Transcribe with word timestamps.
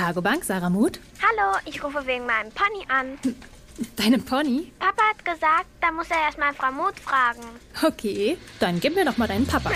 Tagobank, 0.00 0.44
Sarah 0.44 0.70
Muth. 0.70 0.98
Hallo, 1.20 1.58
ich 1.66 1.84
rufe 1.84 2.06
wegen 2.06 2.24
meinem 2.24 2.50
Pony 2.52 2.86
an. 2.88 3.18
Deinem 3.96 4.24
Pony? 4.24 4.72
Papa 4.78 5.02
hat 5.10 5.22
gesagt, 5.26 5.66
da 5.82 5.92
muss 5.92 6.06
er 6.08 6.22
erstmal 6.24 6.54
Frau 6.54 6.72
Muth 6.72 6.98
fragen. 6.98 7.42
Okay, 7.86 8.38
dann 8.60 8.80
gib 8.80 8.94
mir 8.94 9.04
doch 9.04 9.18
mal 9.18 9.28
deinen 9.28 9.46
Papa. 9.46 9.70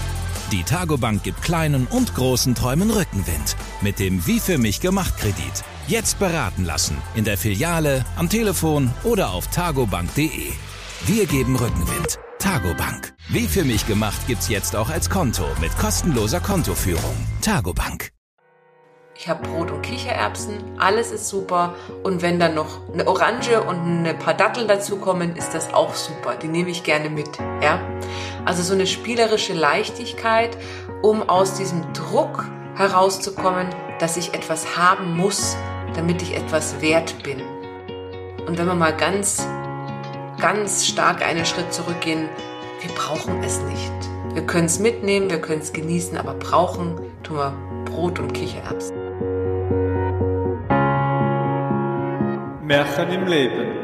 Die 0.52 0.64
Tagobank 0.64 1.22
gibt 1.22 1.42
kleinen 1.42 1.86
und 1.86 2.12
großen 2.16 2.56
Träumen 2.56 2.90
Rückenwind. 2.90 3.54
Mit 3.80 4.00
dem 4.00 4.26
Wie 4.26 4.40
für 4.40 4.58
mich 4.58 4.80
gemacht 4.80 5.16
Kredit. 5.16 5.62
Jetzt 5.86 6.18
beraten 6.18 6.64
lassen. 6.64 7.00
In 7.14 7.24
der 7.24 7.38
Filiale, 7.38 8.04
am 8.16 8.28
Telefon 8.28 8.90
oder 9.04 9.30
auf 9.30 9.46
tagobank.de. 9.46 10.50
Wir 11.06 11.26
geben 11.26 11.54
Rückenwind. 11.54 12.18
Tagobank. 12.40 13.14
Wie 13.28 13.46
für 13.46 13.64
mich 13.64 13.86
gemacht 13.86 14.26
gibt's 14.26 14.48
jetzt 14.48 14.74
auch 14.74 14.90
als 14.90 15.08
Konto 15.08 15.44
mit 15.60 15.76
kostenloser 15.78 16.40
Kontoführung. 16.40 17.14
Tagobank. 17.42 18.10
Ich 19.20 19.28
habe 19.28 19.48
Brot 19.48 19.72
und 19.72 19.82
Kichererbsen, 19.82 20.78
alles 20.78 21.10
ist 21.10 21.28
super. 21.28 21.74
Und 22.04 22.22
wenn 22.22 22.38
dann 22.38 22.54
noch 22.54 22.78
eine 22.92 23.04
Orange 23.08 23.60
und 23.60 24.06
ein 24.06 24.16
paar 24.16 24.34
Datteln 24.34 24.68
dazukommen, 24.68 25.34
ist 25.34 25.54
das 25.54 25.74
auch 25.74 25.96
super. 25.96 26.36
Die 26.36 26.46
nehme 26.46 26.70
ich 26.70 26.84
gerne 26.84 27.10
mit. 27.10 27.28
Ja? 27.60 27.80
Also 28.44 28.62
so 28.62 28.74
eine 28.74 28.86
spielerische 28.86 29.54
Leichtigkeit, 29.54 30.56
um 31.02 31.28
aus 31.28 31.54
diesem 31.54 31.92
Druck 31.94 32.44
herauszukommen, 32.76 33.66
dass 33.98 34.16
ich 34.16 34.34
etwas 34.34 34.76
haben 34.78 35.16
muss, 35.16 35.56
damit 35.96 36.22
ich 36.22 36.36
etwas 36.36 36.80
wert 36.80 37.20
bin. 37.24 37.42
Und 38.46 38.56
wenn 38.56 38.66
wir 38.66 38.76
mal 38.76 38.96
ganz, 38.96 39.44
ganz 40.40 40.86
stark 40.86 41.26
einen 41.26 41.44
Schritt 41.44 41.74
zurückgehen, 41.74 42.28
wir 42.82 42.94
brauchen 42.94 43.42
es 43.42 43.58
nicht. 43.62 43.92
Wir 44.34 44.46
können 44.46 44.66
es 44.66 44.78
mitnehmen, 44.78 45.28
wir 45.28 45.40
können 45.40 45.60
es 45.60 45.72
genießen, 45.72 46.16
aber 46.16 46.34
brauchen 46.34 47.00
tun 47.24 47.38
wir 47.38 47.67
Brot 47.98 48.20
und 48.20 48.32
Kichererbsen. 48.32 48.96
Märchen 52.62 53.10
im 53.10 53.26
Leben. 53.26 53.74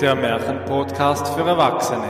Der 0.00 0.14
Märchenpodcast 0.14 1.34
für 1.34 1.40
Erwachsene. 1.40 2.06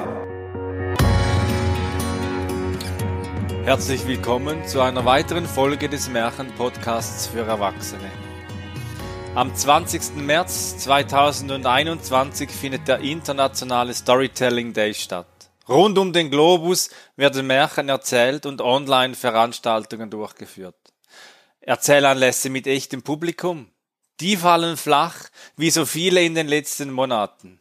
Herzlich 3.64 4.06
willkommen 4.06 4.66
zu 4.66 4.82
einer 4.82 5.06
weiteren 5.06 5.46
Folge 5.46 5.88
des 5.88 6.10
Märchenpodcasts 6.10 7.28
für 7.28 7.46
Erwachsene. 7.46 8.10
Am 9.34 9.54
20. 9.54 10.16
März 10.16 10.76
2021 10.76 12.50
findet 12.50 12.86
der 12.86 12.98
internationale 12.98 13.94
Storytelling 13.94 14.74
Day 14.74 14.92
statt. 14.92 15.33
Rund 15.68 15.96
um 15.98 16.12
den 16.12 16.30
Globus 16.30 16.90
werden 17.16 17.46
Märchen 17.46 17.88
erzählt 17.88 18.44
und 18.44 18.60
Online-Veranstaltungen 18.60 20.10
durchgeführt. 20.10 20.76
Erzählanlässe 21.60 22.50
mit 22.50 22.66
echtem 22.66 23.02
Publikum. 23.02 23.70
Die 24.20 24.36
fallen 24.36 24.76
flach, 24.76 25.16
wie 25.56 25.70
so 25.70 25.86
viele 25.86 26.22
in 26.22 26.34
den 26.34 26.48
letzten 26.48 26.90
Monaten. 26.90 27.58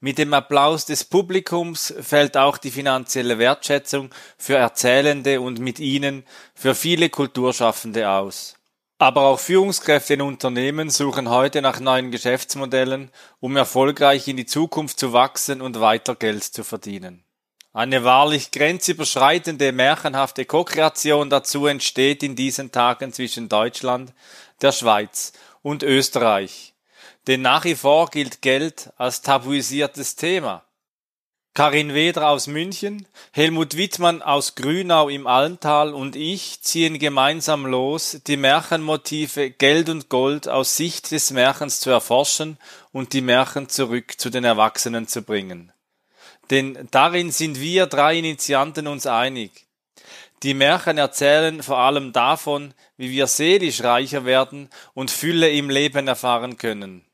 Mit 0.00 0.18
dem 0.18 0.34
Applaus 0.34 0.84
des 0.84 1.04
Publikums 1.04 1.94
fällt 2.00 2.36
auch 2.36 2.58
die 2.58 2.70
finanzielle 2.70 3.38
Wertschätzung 3.38 4.10
für 4.36 4.56
Erzählende 4.56 5.40
und 5.40 5.58
mit 5.58 5.78
ihnen 5.80 6.24
für 6.54 6.74
viele 6.74 7.08
Kulturschaffende 7.08 8.08
aus. 8.10 8.56
Aber 8.98 9.22
auch 9.22 9.40
Führungskräfte 9.40 10.14
in 10.14 10.22
Unternehmen 10.22 10.90
suchen 10.90 11.30
heute 11.30 11.60
nach 11.60 11.80
neuen 11.80 12.10
Geschäftsmodellen, 12.10 13.10
um 13.40 13.56
erfolgreich 13.56 14.28
in 14.28 14.36
die 14.36 14.46
Zukunft 14.46 15.00
zu 15.00 15.12
wachsen 15.12 15.62
und 15.62 15.80
weiter 15.80 16.14
Geld 16.14 16.44
zu 16.44 16.62
verdienen. 16.62 17.25
Eine 17.76 18.04
wahrlich 18.04 18.52
grenzüberschreitende, 18.52 19.70
märchenhafte 19.70 20.46
Co-Kreation 20.46 21.28
dazu 21.28 21.66
entsteht 21.66 22.22
in 22.22 22.34
diesen 22.34 22.72
Tagen 22.72 23.12
zwischen 23.12 23.50
Deutschland, 23.50 24.14
der 24.62 24.72
Schweiz 24.72 25.34
und 25.60 25.82
Österreich. 25.82 26.72
Denn 27.26 27.42
nach 27.42 27.64
wie 27.64 27.74
vor 27.74 28.08
gilt 28.08 28.40
Geld 28.40 28.94
als 28.96 29.20
tabuisiertes 29.20 30.16
Thema. 30.16 30.64
Karin 31.52 31.92
Weder 31.92 32.30
aus 32.30 32.46
München, 32.46 33.06
Helmut 33.32 33.76
Wittmann 33.76 34.22
aus 34.22 34.54
Grünau 34.54 35.10
im 35.10 35.26
Almtal 35.26 35.92
und 35.92 36.16
ich 36.16 36.62
ziehen 36.62 36.98
gemeinsam 36.98 37.66
los, 37.66 38.22
die 38.26 38.38
Märchenmotive 38.38 39.50
Geld 39.50 39.90
und 39.90 40.08
Gold 40.08 40.48
aus 40.48 40.78
Sicht 40.78 41.10
des 41.10 41.30
Märchens 41.30 41.80
zu 41.80 41.90
erforschen 41.90 42.56
und 42.92 43.12
die 43.12 43.20
Märchen 43.20 43.68
zurück 43.68 44.14
zu 44.16 44.30
den 44.30 44.44
Erwachsenen 44.44 45.06
zu 45.08 45.20
bringen. 45.20 45.74
Denn 46.50 46.88
darin 46.90 47.30
sind 47.30 47.60
wir 47.60 47.86
drei 47.86 48.18
Initianten 48.18 48.86
uns 48.86 49.06
einig. 49.06 49.66
Die 50.42 50.54
Märchen 50.54 50.98
erzählen 50.98 51.62
vor 51.62 51.78
allem 51.78 52.12
davon, 52.12 52.74
wie 52.96 53.10
wir 53.10 53.26
seelisch 53.26 53.82
reicher 53.82 54.24
werden 54.24 54.68
und 54.94 55.10
Fülle 55.10 55.50
im 55.50 55.70
Leben 55.70 56.08
erfahren 56.08 56.56
können. 56.56 57.04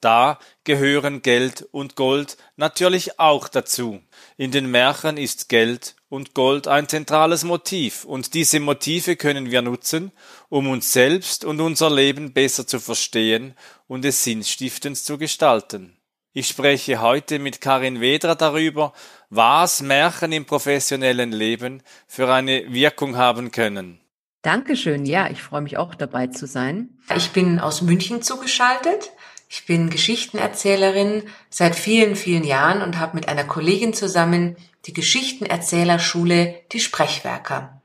Da 0.00 0.38
gehören 0.62 1.22
Geld 1.22 1.66
und 1.72 1.96
Gold 1.96 2.36
natürlich 2.56 3.18
auch 3.18 3.48
dazu. 3.48 4.00
In 4.36 4.52
den 4.52 4.70
Märchen 4.70 5.16
ist 5.16 5.48
Geld 5.48 5.96
und 6.08 6.34
Gold 6.34 6.68
ein 6.68 6.88
zentrales 6.88 7.42
Motiv, 7.42 8.04
und 8.04 8.34
diese 8.34 8.60
Motive 8.60 9.16
können 9.16 9.50
wir 9.50 9.60
nutzen, 9.60 10.12
um 10.48 10.68
uns 10.68 10.92
selbst 10.92 11.44
und 11.44 11.60
unser 11.60 11.90
Leben 11.90 12.32
besser 12.32 12.66
zu 12.66 12.78
verstehen 12.78 13.54
und 13.88 14.04
es 14.04 14.22
sinnstiftend 14.22 14.96
zu 14.96 15.18
gestalten. 15.18 15.97
Ich 16.32 16.48
spreche 16.48 17.00
heute 17.00 17.38
mit 17.38 17.60
Karin 17.60 18.00
Wedra 18.00 18.34
darüber, 18.34 18.92
was 19.30 19.80
Märchen 19.80 20.32
im 20.32 20.44
professionellen 20.44 21.32
Leben 21.32 21.82
für 22.06 22.32
eine 22.32 22.72
Wirkung 22.72 23.16
haben 23.16 23.50
können. 23.50 24.00
Dankeschön. 24.42 25.04
Ja, 25.06 25.30
ich 25.30 25.42
freue 25.42 25.62
mich 25.62 25.78
auch 25.78 25.94
dabei 25.94 26.28
zu 26.28 26.46
sein. 26.46 26.90
Ich 27.16 27.30
bin 27.30 27.58
aus 27.58 27.82
München 27.82 28.22
zugeschaltet. 28.22 29.10
Ich 29.48 29.64
bin 29.64 29.88
Geschichtenerzählerin 29.88 31.22
seit 31.48 31.74
vielen, 31.74 32.14
vielen 32.14 32.44
Jahren 32.44 32.82
und 32.82 32.98
habe 32.98 33.16
mit 33.16 33.28
einer 33.28 33.44
Kollegin 33.44 33.94
zusammen 33.94 34.56
die 34.84 34.92
Geschichtenerzählerschule 34.92 36.62
Die 36.72 36.80
Sprechwerker. 36.80 37.80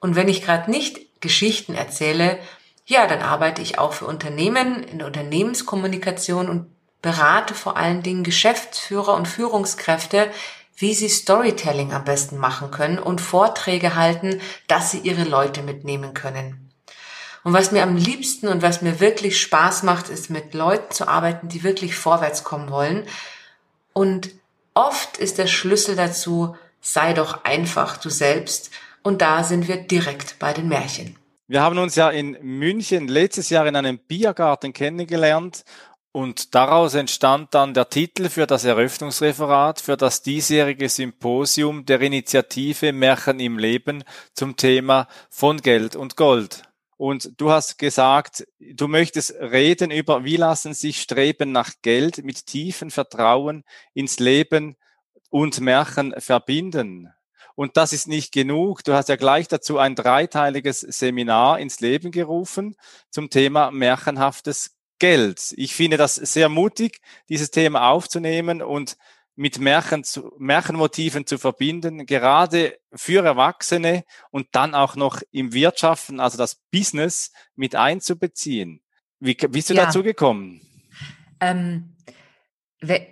Und 0.00 0.16
wenn 0.16 0.28
ich 0.28 0.42
gerade 0.42 0.70
nicht 0.70 1.20
Geschichten 1.20 1.74
erzähle, 1.74 2.38
ja, 2.84 3.06
dann 3.06 3.22
arbeite 3.22 3.62
ich 3.62 3.78
auch 3.78 3.94
für 3.94 4.06
Unternehmen 4.06 4.82
in 4.82 4.98
der 4.98 5.06
Unternehmenskommunikation 5.06 6.48
und 6.48 6.66
berate 7.04 7.54
vor 7.54 7.76
allen 7.76 8.02
Dingen 8.02 8.24
Geschäftsführer 8.24 9.12
und 9.14 9.28
Führungskräfte, 9.28 10.30
wie 10.74 10.94
sie 10.94 11.10
Storytelling 11.10 11.92
am 11.92 12.02
besten 12.02 12.38
machen 12.38 12.70
können 12.70 12.98
und 12.98 13.20
Vorträge 13.20 13.94
halten, 13.94 14.40
dass 14.68 14.90
sie 14.90 15.00
ihre 15.00 15.24
Leute 15.24 15.62
mitnehmen 15.62 16.14
können. 16.14 16.70
Und 17.42 17.52
was 17.52 17.72
mir 17.72 17.82
am 17.82 17.96
liebsten 17.96 18.48
und 18.48 18.62
was 18.62 18.80
mir 18.80 19.00
wirklich 19.00 19.38
Spaß 19.38 19.82
macht, 19.82 20.08
ist 20.08 20.30
mit 20.30 20.54
Leuten 20.54 20.94
zu 20.94 21.06
arbeiten, 21.06 21.48
die 21.48 21.62
wirklich 21.62 21.94
vorwärts 21.94 22.42
kommen 22.42 22.70
wollen. 22.70 23.04
Und 23.92 24.30
oft 24.72 25.18
ist 25.18 25.36
der 25.36 25.46
Schlüssel 25.46 25.96
dazu, 25.96 26.56
sei 26.80 27.12
doch 27.12 27.44
einfach 27.44 27.98
du 27.98 28.08
selbst. 28.08 28.70
Und 29.02 29.20
da 29.20 29.44
sind 29.44 29.68
wir 29.68 29.76
direkt 29.76 30.38
bei 30.38 30.54
den 30.54 30.68
Märchen. 30.68 31.16
Wir 31.48 31.60
haben 31.60 31.76
uns 31.76 31.96
ja 31.96 32.08
in 32.08 32.38
München 32.40 33.08
letztes 33.08 33.50
Jahr 33.50 33.66
in 33.66 33.76
einem 33.76 33.98
Biergarten 33.98 34.72
kennengelernt 34.72 35.64
und 36.14 36.54
daraus 36.54 36.94
entstand 36.94 37.54
dann 37.54 37.74
der 37.74 37.88
Titel 37.88 38.28
für 38.28 38.46
das 38.46 38.64
Eröffnungsreferat 38.64 39.80
für 39.80 39.96
das 39.96 40.22
diesjährige 40.22 40.88
Symposium 40.88 41.86
der 41.86 42.00
Initiative 42.00 42.92
Märchen 42.92 43.40
im 43.40 43.58
Leben 43.58 44.04
zum 44.32 44.54
Thema 44.54 45.08
von 45.28 45.60
Geld 45.60 45.96
und 45.96 46.16
Gold. 46.16 46.62
Und 46.96 47.32
du 47.40 47.50
hast 47.50 47.78
gesagt, 47.78 48.46
du 48.60 48.86
möchtest 48.86 49.34
reden 49.40 49.90
über, 49.90 50.22
wie 50.22 50.36
lassen 50.36 50.72
sich 50.72 51.02
Streben 51.02 51.50
nach 51.50 51.72
Geld 51.82 52.24
mit 52.24 52.46
tiefen 52.46 52.92
Vertrauen 52.92 53.64
ins 53.92 54.20
Leben 54.20 54.76
und 55.30 55.58
Märchen 55.58 56.14
verbinden. 56.18 57.08
Und 57.56 57.76
das 57.76 57.92
ist 57.92 58.06
nicht 58.06 58.32
genug. 58.32 58.84
Du 58.84 58.92
hast 58.92 59.08
ja 59.08 59.16
gleich 59.16 59.48
dazu 59.48 59.78
ein 59.78 59.96
dreiteiliges 59.96 60.78
Seminar 60.78 61.58
ins 61.58 61.80
Leben 61.80 62.12
gerufen 62.12 62.76
zum 63.10 63.30
Thema 63.30 63.72
märchenhaftes 63.72 64.76
Geld. 65.04 65.52
Ich 65.58 65.74
finde 65.74 65.98
das 65.98 66.14
sehr 66.14 66.48
mutig, 66.48 67.02
dieses 67.28 67.50
Thema 67.50 67.90
aufzunehmen 67.90 68.62
und 68.62 68.96
mit 69.36 69.58
Märchen 69.58 70.02
zu, 70.02 70.32
Märchenmotiven 70.38 71.26
zu 71.26 71.36
verbinden, 71.36 72.06
gerade 72.06 72.78
für 72.94 73.22
Erwachsene 73.22 74.04
und 74.30 74.46
dann 74.52 74.74
auch 74.74 74.96
noch 74.96 75.20
im 75.30 75.52
Wirtschaften, 75.52 76.20
also 76.20 76.38
das 76.38 76.62
Business 76.72 77.32
mit 77.54 77.74
einzubeziehen. 77.74 78.80
Wie 79.20 79.34
bist 79.34 79.68
du 79.68 79.74
ja. 79.74 79.84
dazu 79.84 80.02
gekommen? 80.02 80.62
Ähm, 81.38 81.96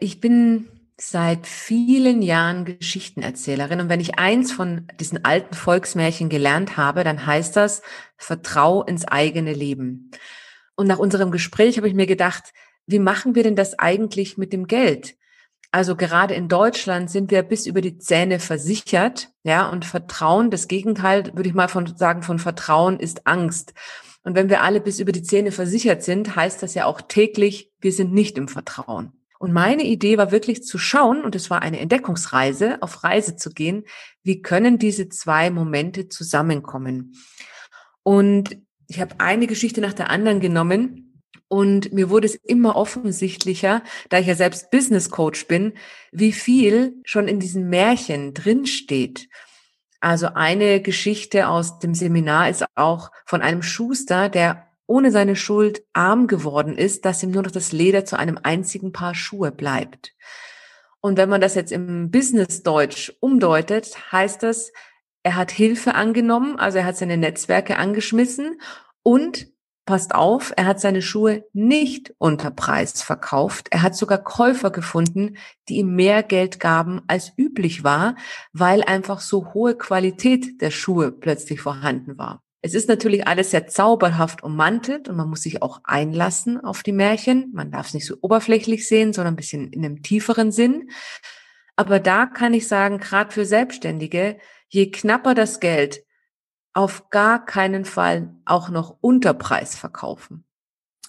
ich 0.00 0.19
bin 0.23 0.71
seit 0.97 1.47
vielen 1.47 2.23
Jahren 2.23 2.65
Geschichtenerzählerin 2.65 3.81
und 3.83 3.91
wenn 3.91 4.00
ich 4.00 4.19
eins 4.19 4.50
von 4.50 4.87
diesen 4.99 5.27
alten 5.27 5.55
Volksmärchen 5.55 6.31
gelernt 6.31 6.79
habe, 6.79 7.05
dann 7.05 7.27
heißt 7.27 7.55
das, 7.55 7.83
vertrau 8.17 8.83
ins 8.83 9.05
eigene 9.05 9.53
Leben. 9.53 10.11
Und 10.82 10.88
nach 10.88 10.99
unserem 10.99 11.31
Gespräch 11.31 11.76
habe 11.76 11.87
ich 11.87 11.94
mir 11.94 12.08
gedacht, 12.08 12.52
wie 12.88 12.99
machen 12.99 13.37
wir 13.37 13.44
denn 13.44 13.55
das 13.55 13.79
eigentlich 13.79 14.37
mit 14.37 14.52
dem 14.52 14.67
Geld? 14.67 15.14
Also 15.70 15.94
gerade 15.94 16.34
in 16.34 16.49
Deutschland 16.49 17.08
sind 17.08 17.31
wir 17.31 17.44
bis 17.44 17.67
über 17.67 17.81
die 17.81 17.99
Zähne 17.99 18.40
versichert, 18.40 19.29
ja, 19.44 19.69
und 19.69 19.84
Vertrauen, 19.84 20.50
das 20.50 20.67
Gegenteil, 20.67 21.31
würde 21.37 21.49
ich 21.49 21.55
mal 21.55 21.69
von 21.69 21.96
sagen, 21.96 22.25
von 22.25 22.40
Vertrauen 22.40 22.99
ist 22.99 23.29
Angst. 23.29 23.75
Und 24.25 24.34
wenn 24.34 24.49
wir 24.49 24.62
alle 24.62 24.81
bis 24.81 24.99
über 24.99 25.12
die 25.12 25.23
Zähne 25.23 25.52
versichert 25.52 26.02
sind, 26.02 26.34
heißt 26.34 26.64
das 26.64 26.75
ja 26.75 26.87
auch 26.87 27.00
täglich, 27.00 27.70
wir 27.81 27.93
sind 27.93 28.12
nicht 28.12 28.37
im 28.37 28.49
Vertrauen. 28.49 29.12
Und 29.38 29.52
meine 29.52 29.85
Idee 29.85 30.19
war 30.19 30.32
wirklich 30.32 30.64
zu 30.64 30.78
schauen, 30.78 31.23
und 31.23 31.37
es 31.37 31.49
war 31.49 31.62
eine 31.62 31.78
Entdeckungsreise, 31.78 32.82
auf 32.82 33.05
Reise 33.05 33.37
zu 33.37 33.50
gehen, 33.50 33.85
wie 34.25 34.43
können 34.43 34.81
diese 34.81 35.08
zwei 35.08 35.49
Momente 35.49 36.08
zusammenkommen. 36.08 37.14
Und 38.02 38.56
ich 38.88 39.00
habe 39.00 39.17
eine 39.19 39.46
Geschichte 39.46 39.81
nach 39.81 39.93
der 39.93 40.11
anderen 40.11 40.40
genommen 40.40 41.20
und 41.49 41.93
mir 41.93 42.08
wurde 42.08 42.26
es 42.26 42.34
immer 42.34 42.76
offensichtlicher, 42.76 43.82
da 44.08 44.19
ich 44.19 44.26
ja 44.26 44.34
selbst 44.34 44.70
Business 44.70 45.11
Coach 45.11 45.46
bin, 45.46 45.75
wie 46.11 46.32
viel 46.32 46.94
schon 47.05 47.29
in 47.29 47.40
diesen 47.40 47.69
Märchen 47.69 48.32
drinsteht. 48.32 49.29
Also 50.00 50.29
eine 50.34 50.81
Geschichte 50.81 51.49
aus 51.49 51.79
dem 51.79 51.94
Seminar 51.94 52.49
ist 52.49 52.64
auch 52.75 53.11
von 53.26 53.43
einem 53.43 53.62
Schuster, 53.62 54.29
der 54.29 54.67
ohne 54.87 55.11
seine 55.11 55.37
Schuld 55.37 55.85
arm 55.93 56.26
geworden 56.26 56.76
ist, 56.76 57.05
dass 57.05 57.23
ihm 57.23 57.31
nur 57.31 57.43
noch 57.43 57.50
das 57.50 57.73
Leder 57.73 58.05
zu 58.05 58.19
einem 58.19 58.38
einzigen 58.43 58.93
Paar 58.93 59.14
Schuhe 59.14 59.52
bleibt. 59.52 60.14
Und 61.00 61.19
wenn 61.19 61.28
man 61.28 61.40
das 61.40 61.55
jetzt 61.55 61.73
im 61.73 62.11
Business-Deutsch 62.11 63.12
umdeutet, 63.20 64.11
heißt 64.11 64.43
das, 64.43 64.73
er 65.23 65.37
hat 65.37 65.51
Hilfe 65.51 65.95
angenommen, 65.95 66.59
also 66.59 66.79
er 66.79 66.85
hat 66.85 66.97
seine 66.97 67.17
Netzwerke 67.17 67.77
angeschmissen 67.77 68.61
und 69.03 69.49
passt 69.85 70.15
auf, 70.15 70.53
er 70.57 70.67
hat 70.67 70.81
seine 70.81 71.03
Schuhe 71.03 71.45
nicht 71.53 72.15
unter 72.19 72.51
Preis 72.51 73.03
verkauft. 73.03 73.67
Er 73.71 73.83
hat 73.83 73.97
sogar 73.97 74.19
Käufer 74.19 74.71
gefunden, 74.71 75.37
die 75.69 75.79
ihm 75.79 75.95
mehr 75.97 76.23
Geld 76.23 76.61
gaben 76.61 77.03
als 77.09 77.33
üblich 77.37 77.83
war, 77.83 78.15
weil 78.53 78.83
einfach 78.85 79.21
so 79.21 79.53
hohe 79.55 79.77
Qualität 79.77 80.61
der 80.61 80.71
Schuhe 80.71 81.11
plötzlich 81.11 81.61
vorhanden 81.61 82.17
war. 82.17 82.43
Es 82.65 82.75
ist 82.75 82.89
natürlich 82.89 83.27
alles 83.27 83.51
sehr 83.51 83.67
zauberhaft 83.67 84.45
ummantelt 84.45 85.09
und 85.09 85.17
man 85.17 85.29
muss 85.29 85.43
sich 85.43 85.63
auch 85.63 85.81
einlassen 85.83 86.63
auf 86.63 86.85
die 86.85 86.93
Märchen. 86.93 87.51
Man 87.53 87.73
darf 87.73 87.89
es 87.89 87.95
nicht 87.95 88.07
so 88.07 88.15
oberflächlich 88.21 88.87
sehen, 88.87 89.13
sondern 89.13 89.35
ein 89.35 89.37
bisschen 89.37 89.73
in 89.73 89.85
einem 89.85 90.03
tieferen 90.03 90.53
Sinn. 90.53 90.89
Aber 91.75 91.99
da 91.99 92.27
kann 92.27 92.55
ich 92.55 92.69
sagen, 92.69 92.99
gerade 92.99 93.33
für 93.33 93.45
Selbstständige, 93.45 94.39
je 94.73 94.91
knapper 94.91 95.35
das 95.35 95.61
Geld, 95.61 96.03
auf 96.73 97.11
gar 97.11 97.45
keinen 97.45 97.85
Fall 97.85 98.35
auch 98.47 98.71
noch 98.71 98.97
Unterpreis 99.01 99.77
verkaufen. 99.77 100.45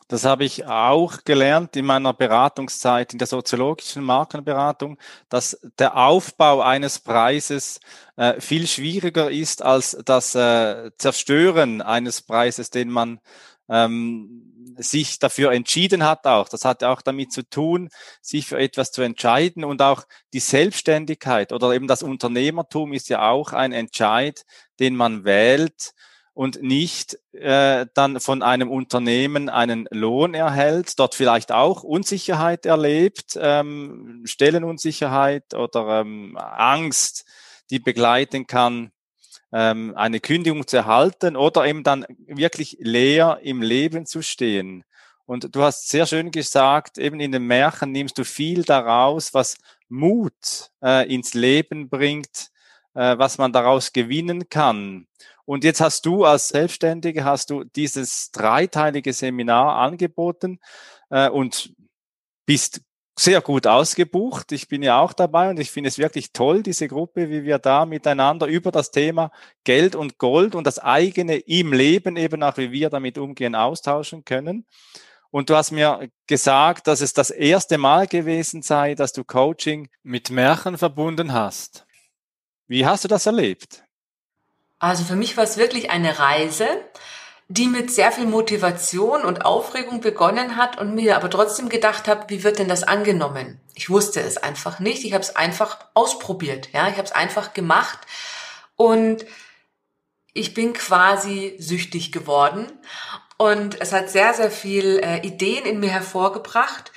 Das 0.10 0.26
habe 0.26 0.44
ich 0.44 0.66
auch 0.66 1.24
gelernt 1.24 1.76
in 1.78 1.86
meiner 1.86 2.14
Beratungszeit 2.14 3.14
in 3.14 3.20
der 3.20 3.28
soziologischen 3.28 4.04
Markenberatung, 4.04 5.00
dass 5.30 5.58
der 5.80 5.96
Aufbau 5.96 6.62
eines 6.62 7.00
Preises 7.00 7.80
äh, 8.18 8.40
viel 8.42 8.68
schwieriger 8.68 9.32
ist 9.32 9.62
als 9.62 9.98
das 10.04 10.36
äh, 10.36 10.92
Zerstören 10.98 11.82
eines 11.82 12.22
Preises, 12.22 12.70
den 12.70 12.90
man 12.90 13.22
ähm, 13.70 14.53
sich 14.78 15.20
dafür 15.20 15.52
entschieden 15.52 16.04
hat 16.04 16.26
auch. 16.26 16.50
Das 16.50 16.66
hat 16.66 16.84
auch 16.84 17.02
damit 17.02 17.32
zu 17.32 17.48
tun, 17.48 17.90
sich 18.22 18.48
für 18.48 18.58
etwas 18.58 18.92
zu 18.92 19.02
entscheiden 19.02 19.64
und 19.64 19.82
auch 19.82 20.04
die 20.34 20.40
Selbstständigkeit 20.40 21.52
oder 21.52 21.74
eben 21.74 21.88
das 21.88 22.04
Unternehmertum 22.04 22.94
ist 22.94 23.10
ja 23.10 23.30
auch 23.30 23.54
ein 23.54 23.72
Entscheid, 23.72 24.46
den 24.80 24.96
man 24.96 25.26
wählt 25.26 25.94
und 26.34 26.62
nicht 26.64 27.20
äh, 27.34 27.86
dann 27.94 28.20
von 28.20 28.42
einem 28.42 28.72
Unternehmen 28.72 29.50
einen 29.50 29.88
Lohn 29.92 30.34
erhält, 30.34 30.98
dort 30.98 31.14
vielleicht 31.16 31.52
auch 31.52 31.84
Unsicherheit 31.84 32.66
erlebt, 32.66 33.38
ähm, 33.40 34.24
Stellenunsicherheit 34.26 35.54
oder 35.54 36.02
ähm, 36.02 36.36
Angst, 36.38 37.26
die 37.70 37.80
begleiten 37.80 38.48
kann 38.48 38.92
ähm, 39.54 39.94
eine 39.96 40.20
Kündigung 40.20 40.66
zu 40.68 40.78
erhalten 40.78 41.36
oder 41.36 41.66
eben 41.66 41.84
dann 41.84 42.06
wirklich 42.28 42.78
leer 42.80 43.40
im 43.44 43.62
Leben 43.62 44.06
zu 44.06 44.22
stehen. 44.22 44.84
Und 45.26 45.56
du 45.56 45.62
hast 45.62 45.90
sehr 45.90 46.06
schön 46.06 46.32
gesagt, 46.32 46.98
eben 46.98 47.20
in 47.20 47.32
den 47.32 47.48
Märchen 47.48 47.92
nimmst 47.92 48.18
du 48.18 48.26
viel 48.26 48.64
daraus, 48.64 49.34
was 49.34 49.58
Mut 49.88 50.72
äh, 50.84 51.08
ins 51.14 51.34
Leben 51.34 51.88
bringt, 51.88 52.50
äh, 52.94 53.18
was 53.18 53.38
man 53.38 53.54
daraus 53.54 53.94
gewinnen 53.94 54.50
kann. 54.50 55.08
Und 55.46 55.64
jetzt 55.64 55.82
hast 55.82 56.06
du 56.06 56.26
als 56.26 56.50
Selbstständige, 56.50 57.24
hast 57.24 57.50
du 57.50 57.64
dieses 57.64 58.32
dreiteilige 58.32 59.14
Seminar 59.14 59.78
angeboten 59.78 60.60
äh, 61.10 61.30
und 61.30 61.74
bist 62.46 62.82
sehr 63.18 63.42
gut 63.42 63.68
ausgebucht. 63.68 64.52
Ich 64.52 64.68
bin 64.68 64.82
ja 64.82 65.00
auch 65.00 65.14
dabei 65.14 65.50
und 65.50 65.60
ich 65.60 65.72
finde 65.72 65.90
es 65.90 65.98
wirklich 65.98 66.34
toll, 66.34 66.64
diese 66.64 66.88
Gruppe, 66.88 67.30
wie 67.30 67.44
wir 67.44 67.60
da 67.60 67.86
miteinander 67.86 68.48
über 68.48 68.72
das 68.72 68.92
Thema 68.92 69.32
Geld 69.64 69.96
und 69.96 70.18
Gold 70.18 70.56
und 70.56 70.66
das 70.66 70.80
eigene 70.80 71.38
im 71.38 71.74
Leben 71.74 72.18
eben 72.18 72.42
auch, 72.42 72.58
wie 72.58 72.72
wir 72.72 72.90
damit 72.90 73.18
umgehen, 73.18 73.56
austauschen 73.56 74.26
können. 74.26 74.66
Und 75.30 75.50
du 75.50 75.56
hast 75.56 75.72
mir 75.72 76.10
gesagt, 76.28 76.88
dass 76.88 77.02
es 77.02 77.14
das 77.14 77.32
erste 77.32 77.78
Mal 77.78 78.08
gewesen 78.08 78.62
sei, 78.62 78.94
dass 78.94 79.14
du 79.14 79.24
Coaching 79.24 79.90
mit 80.04 80.30
Märchen 80.30 80.78
verbunden 80.78 81.34
hast. 81.34 81.86
Wie 82.68 82.86
hast 82.86 83.04
du 83.04 83.08
das 83.08 83.26
erlebt? 83.26 83.84
Also 84.80 85.04
für 85.04 85.16
mich 85.16 85.38
war 85.38 85.44
es 85.44 85.58
wirklich 85.58 85.90
eine 85.90 86.20
Reise 86.20 86.68
die 87.48 87.68
mit 87.68 87.92
sehr 87.92 88.12
viel 88.12 88.26
Motivation 88.26 89.24
und 89.24 89.46
Aufregung 89.46 90.02
begonnen 90.02 90.56
hat 90.56 90.80
und 90.80 90.96
mir 90.96 91.16
aber 91.16 91.30
trotzdem 91.30 91.70
gedacht 91.70 92.08
habe, 92.08 92.30
wie 92.30 92.44
wird 92.44 92.60
denn 92.60 92.70
das 92.70 92.84
angenommen? 92.84 93.60
Ich 93.76 93.90
wusste 93.90 94.22
es 94.22 94.38
einfach 94.38 94.80
nicht. 94.80 95.04
Ich 95.04 95.14
habe 95.14 95.24
es 95.24 95.36
einfach 95.36 95.78
ausprobiert. 95.94 96.70
Ja, 96.74 96.88
ich 96.88 96.96
habe 96.96 97.04
es 97.04 97.12
einfach 97.12 97.54
gemacht 97.54 98.00
und 98.76 99.26
ich 100.34 100.54
bin 100.54 100.74
quasi 100.74 101.56
süchtig 101.60 102.12
geworden 102.12 102.72
und 103.38 103.80
es 103.82 103.94
hat 103.94 104.10
sehr 104.10 104.34
sehr 104.34 104.50
viel 104.50 105.00
äh, 105.04 105.20
Ideen 105.20 105.66
in 105.66 105.80
mir 105.80 105.92
hervorgebracht 105.92 106.92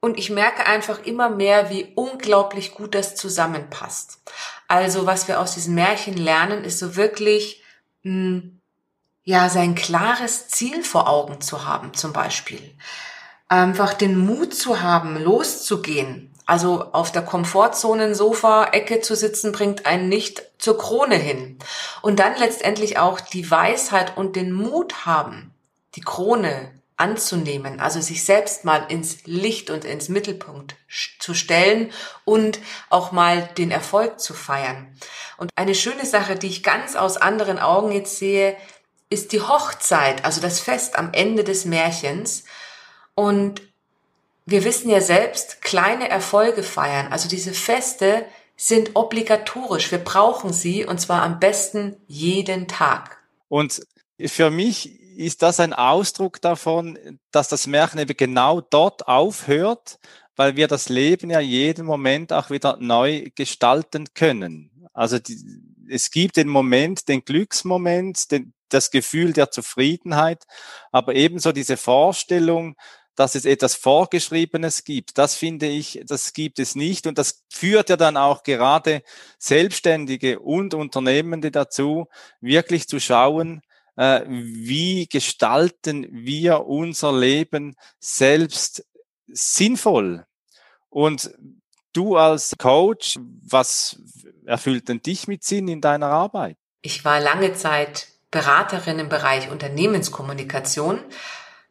und 0.00 0.18
ich 0.18 0.30
merke 0.30 0.66
einfach 0.66 1.04
immer 1.04 1.30
mehr, 1.30 1.70
wie 1.70 1.92
unglaublich 1.94 2.74
gut 2.74 2.94
das 2.94 3.14
zusammenpasst. 3.14 4.20
Also 4.66 5.06
was 5.06 5.28
wir 5.28 5.38
aus 5.38 5.54
diesen 5.54 5.76
Märchen 5.76 6.16
lernen, 6.16 6.64
ist 6.64 6.80
so 6.80 6.96
wirklich 6.96 7.62
mh, 8.02 8.12
hm, 8.12 8.61
ja, 9.24 9.48
sein 9.48 9.74
klares 9.74 10.48
Ziel 10.48 10.82
vor 10.82 11.08
Augen 11.08 11.40
zu 11.40 11.66
haben, 11.66 11.94
zum 11.94 12.12
Beispiel. 12.12 12.74
Einfach 13.48 13.94
den 13.94 14.16
Mut 14.16 14.54
zu 14.54 14.80
haben, 14.80 15.16
loszugehen. 15.22 16.32
Also 16.44 16.92
auf 16.92 17.12
der 17.12 17.22
Komfortzonen-Sofa-Ecke 17.22 19.00
zu 19.00 19.14
sitzen, 19.14 19.52
bringt 19.52 19.86
einen 19.86 20.08
nicht 20.08 20.42
zur 20.58 20.76
Krone 20.76 21.14
hin. 21.14 21.58
Und 22.02 22.18
dann 22.18 22.36
letztendlich 22.36 22.98
auch 22.98 23.20
die 23.20 23.48
Weisheit 23.48 24.16
und 24.16 24.34
den 24.34 24.52
Mut 24.52 25.06
haben, 25.06 25.54
die 25.94 26.00
Krone 26.00 26.72
anzunehmen, 26.96 27.80
also 27.80 28.00
sich 28.00 28.24
selbst 28.24 28.64
mal 28.64 28.86
ins 28.88 29.24
Licht 29.24 29.70
und 29.70 29.84
ins 29.84 30.08
Mittelpunkt 30.08 30.76
zu 31.18 31.34
stellen 31.34 31.90
und 32.24 32.60
auch 32.90 33.12
mal 33.12 33.48
den 33.58 33.70
Erfolg 33.70 34.20
zu 34.20 34.34
feiern. 34.34 34.94
Und 35.36 35.50
eine 35.56 35.74
schöne 35.74 36.06
Sache, 36.06 36.36
die 36.36 36.48
ich 36.48 36.62
ganz 36.62 36.94
aus 36.94 37.16
anderen 37.16 37.58
Augen 37.58 37.92
jetzt 37.92 38.18
sehe, 38.18 38.56
ist 39.12 39.32
die 39.32 39.40
Hochzeit, 39.40 40.24
also 40.24 40.40
das 40.40 40.60
Fest 40.60 40.98
am 40.98 41.12
Ende 41.12 41.44
des 41.44 41.64
Märchens. 41.64 42.44
Und 43.14 43.62
wir 44.46 44.64
wissen 44.64 44.90
ja 44.90 45.00
selbst, 45.00 45.62
kleine 45.62 46.08
Erfolge 46.08 46.62
feiern, 46.62 47.12
also 47.12 47.28
diese 47.28 47.52
Feste 47.52 48.24
sind 48.56 48.92
obligatorisch. 48.94 49.90
Wir 49.90 49.98
brauchen 49.98 50.52
sie 50.52 50.84
und 50.84 51.00
zwar 51.00 51.22
am 51.22 51.40
besten 51.40 51.96
jeden 52.06 52.68
Tag. 52.68 53.18
Und 53.48 53.82
für 54.24 54.50
mich 54.50 55.00
ist 55.16 55.42
das 55.42 55.60
ein 55.60 55.72
Ausdruck 55.72 56.40
davon, 56.40 56.98
dass 57.30 57.48
das 57.48 57.66
Märchen 57.66 58.00
eben 58.00 58.16
genau 58.16 58.60
dort 58.60 59.08
aufhört, 59.08 59.98
weil 60.36 60.56
wir 60.56 60.68
das 60.68 60.88
Leben 60.88 61.30
ja 61.30 61.40
jeden 61.40 61.84
Moment 61.84 62.32
auch 62.32 62.50
wieder 62.50 62.78
neu 62.80 63.30
gestalten 63.34 64.14
können. 64.14 64.88
Also 64.92 65.18
die, 65.18 65.36
es 65.92 66.10
gibt 66.10 66.36
den 66.36 66.48
Moment, 66.48 67.08
den 67.08 67.24
Glücksmoment, 67.24 68.30
den, 68.30 68.54
das 68.68 68.90
Gefühl 68.90 69.32
der 69.32 69.50
Zufriedenheit, 69.50 70.44
aber 70.90 71.14
ebenso 71.14 71.52
diese 71.52 71.76
Vorstellung, 71.76 72.76
dass 73.14 73.34
es 73.34 73.44
etwas 73.44 73.74
Vorgeschriebenes 73.74 74.84
gibt. 74.84 75.18
Das 75.18 75.34
finde 75.34 75.66
ich, 75.66 76.00
das 76.06 76.32
gibt 76.32 76.58
es 76.58 76.74
nicht. 76.74 77.06
Und 77.06 77.18
das 77.18 77.44
führt 77.52 77.90
ja 77.90 77.96
dann 77.96 78.16
auch 78.16 78.42
gerade 78.42 79.02
Selbstständige 79.38 80.40
und 80.40 80.72
Unternehmende 80.72 81.50
dazu, 81.50 82.08
wirklich 82.40 82.88
zu 82.88 83.00
schauen, 83.00 83.60
äh, 83.96 84.22
wie 84.26 85.06
gestalten 85.08 86.06
wir 86.10 86.66
unser 86.66 87.12
Leben 87.12 87.76
selbst 88.00 88.86
sinnvoll. 89.26 90.24
Und 90.88 91.34
du 91.92 92.16
als 92.16 92.54
Coach, 92.58 93.18
was 93.42 93.98
erfüllt 94.46 94.88
denn 94.88 95.02
dich 95.02 95.28
mit 95.28 95.44
Sinn 95.44 95.68
in 95.68 95.80
deiner 95.80 96.08
Arbeit? 96.08 96.56
Ich 96.82 97.04
war 97.04 97.20
lange 97.20 97.54
Zeit 97.54 98.08
Beraterin 98.30 98.98
im 98.98 99.08
Bereich 99.08 99.50
Unternehmenskommunikation, 99.50 100.98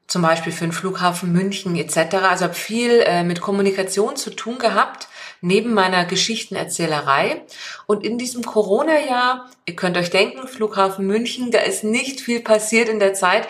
zum 0.07 0.21
Beispiel 0.21 0.53
für 0.53 0.65
den 0.65 0.73
Flughafen 0.73 1.31
München 1.31 1.75
etc. 1.75 2.15
Also 2.15 2.45
habe 2.45 2.53
viel 2.53 3.01
äh, 3.05 3.23
mit 3.23 3.41
Kommunikation 3.41 4.15
zu 4.15 4.29
tun 4.29 4.59
gehabt, 4.59 5.07
neben 5.41 5.73
meiner 5.73 6.05
Geschichtenerzählerei. 6.05 7.43
Und 7.87 8.05
in 8.05 8.17
diesem 8.17 8.43
Corona-Jahr, 8.43 9.49
ihr 9.65 9.75
könnt 9.75 9.97
euch 9.97 10.11
denken, 10.11 10.47
Flughafen 10.47 11.07
München, 11.07 11.51
da 11.51 11.59
ist 11.59 11.83
nicht 11.83 12.21
viel 12.21 12.41
passiert 12.41 12.89
in 12.89 12.99
der 12.99 13.13
Zeit. 13.13 13.47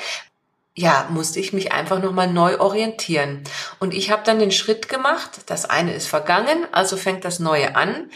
Ja, 0.75 1.07
musste 1.09 1.39
ich 1.39 1.51
mich 1.51 1.73
einfach 1.73 2.01
nochmal 2.01 2.31
neu 2.31 2.59
orientieren. 2.59 3.43
Und 3.79 3.93
ich 3.93 4.09
habe 4.09 4.23
dann 4.25 4.39
den 4.39 4.51
Schritt 4.51 4.87
gemacht, 4.87 5.41
das 5.47 5.65
eine 5.65 5.93
ist 5.93 6.07
vergangen, 6.07 6.65
also 6.71 6.95
fängt 6.95 7.25
das 7.25 7.39
Neue 7.39 7.75
an. 7.75 8.09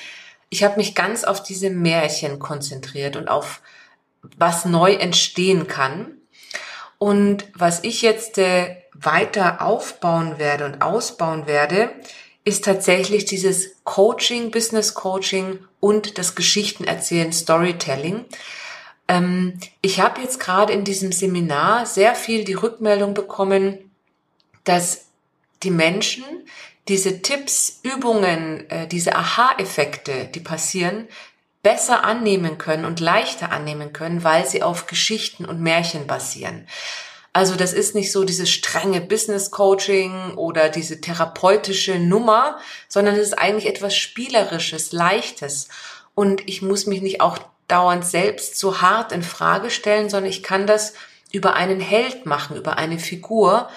Ich 0.49 0.63
habe 0.63 0.77
mich 0.77 0.95
ganz 0.95 1.25
auf 1.25 1.43
diese 1.43 1.69
Märchen 1.69 2.39
konzentriert 2.39 3.17
und 3.17 3.27
auf 3.27 3.61
was 4.37 4.65
neu 4.65 4.93
entstehen 4.93 5.67
kann. 5.67 6.13
Und 6.97 7.45
was 7.53 7.83
ich 7.83 8.01
jetzt 8.01 8.37
äh, 8.37 8.77
weiter 8.93 9.61
aufbauen 9.61 10.39
werde 10.39 10.65
und 10.65 10.81
ausbauen 10.81 11.47
werde, 11.47 11.91
ist 12.45 12.63
tatsächlich 12.63 13.25
dieses 13.25 13.75
Coaching, 13.83 14.51
Business 14.51 14.93
Coaching 14.93 15.59
und 15.79 16.17
das 16.17 16.35
Geschichtenerzählen, 16.35 17.33
Storytelling. 17.33 18.25
Ähm, 19.07 19.59
ich 19.81 19.99
habe 19.99 20.21
jetzt 20.21 20.39
gerade 20.39 20.73
in 20.73 20.83
diesem 20.83 21.11
Seminar 21.11 21.85
sehr 21.85 22.15
viel 22.15 22.43
die 22.43 22.53
Rückmeldung 22.53 23.13
bekommen, 23.13 23.91
dass 24.63 25.05
die 25.63 25.71
Menschen 25.71 26.23
diese 26.87 27.21
Tipps, 27.21 27.79
Übungen, 27.83 28.69
äh, 28.69 28.87
diese 28.87 29.15
Aha-Effekte, 29.15 30.25
die 30.25 30.39
passieren, 30.39 31.07
besser 31.63 32.03
annehmen 32.03 32.59
können 32.59 32.85
und 32.85 32.99
leichter 32.99 33.51
annehmen 33.51 33.91
können, 33.91 34.23
weil 34.23 34.45
sie 34.47 34.61
auf 34.61 34.85
Geschichten 34.85 35.45
und 35.45 35.61
Märchen 35.61 36.05
basieren. 36.05 36.67
Also 37.33 37.55
das 37.55 37.73
ist 37.73 37.95
nicht 37.95 38.11
so 38.11 38.23
dieses 38.23 38.51
strenge 38.51 39.01
Business 39.01 39.51
Coaching 39.51 40.35
oder 40.35 40.69
diese 40.69 41.01
therapeutische 41.01 41.99
Nummer, 41.99 42.59
sondern 42.87 43.15
es 43.15 43.21
ist 43.21 43.39
eigentlich 43.39 43.67
etwas 43.67 43.97
Spielerisches, 43.97 44.91
Leichtes. 44.91 45.67
Und 46.13 46.47
ich 46.47 46.61
muss 46.61 46.85
mich 46.85 47.01
nicht 47.01 47.19
auch 47.19 47.39
dauernd 47.67 48.05
selbst 48.05 48.57
so 48.57 48.81
hart 48.81 49.11
in 49.11 49.23
Frage 49.23 49.69
stellen, 49.69 50.09
sondern 50.09 50.29
ich 50.29 50.43
kann 50.43 50.67
das 50.67 50.93
über 51.31 51.55
einen 51.55 51.79
Held 51.79 52.25
machen, 52.25 52.55
über 52.55 52.77
eine 52.77 52.99
Figur 52.99 53.69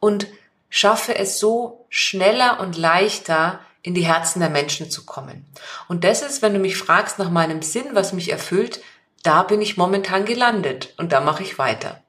und 0.00 0.26
schaffe 0.68 1.16
es 1.16 1.38
so 1.38 1.86
schneller 1.88 2.58
und 2.60 2.76
leichter 2.76 3.60
in 3.82 3.94
die 3.94 4.06
Herzen 4.06 4.40
der 4.40 4.50
Menschen 4.50 4.90
zu 4.90 5.04
kommen. 5.04 5.46
Und 5.88 6.04
das 6.04 6.22
ist, 6.22 6.42
wenn 6.42 6.54
du 6.54 6.58
mich 6.58 6.76
fragst 6.76 7.18
nach 7.18 7.30
meinem 7.30 7.62
Sinn, 7.62 7.90
was 7.92 8.12
mich 8.12 8.30
erfüllt, 8.32 8.80
da 9.22 9.42
bin 9.42 9.62
ich 9.62 9.76
momentan 9.76 10.24
gelandet 10.24 10.94
und 10.96 11.12
da 11.12 11.20
mache 11.20 11.42
ich 11.42 11.58
weiter. 11.58 12.02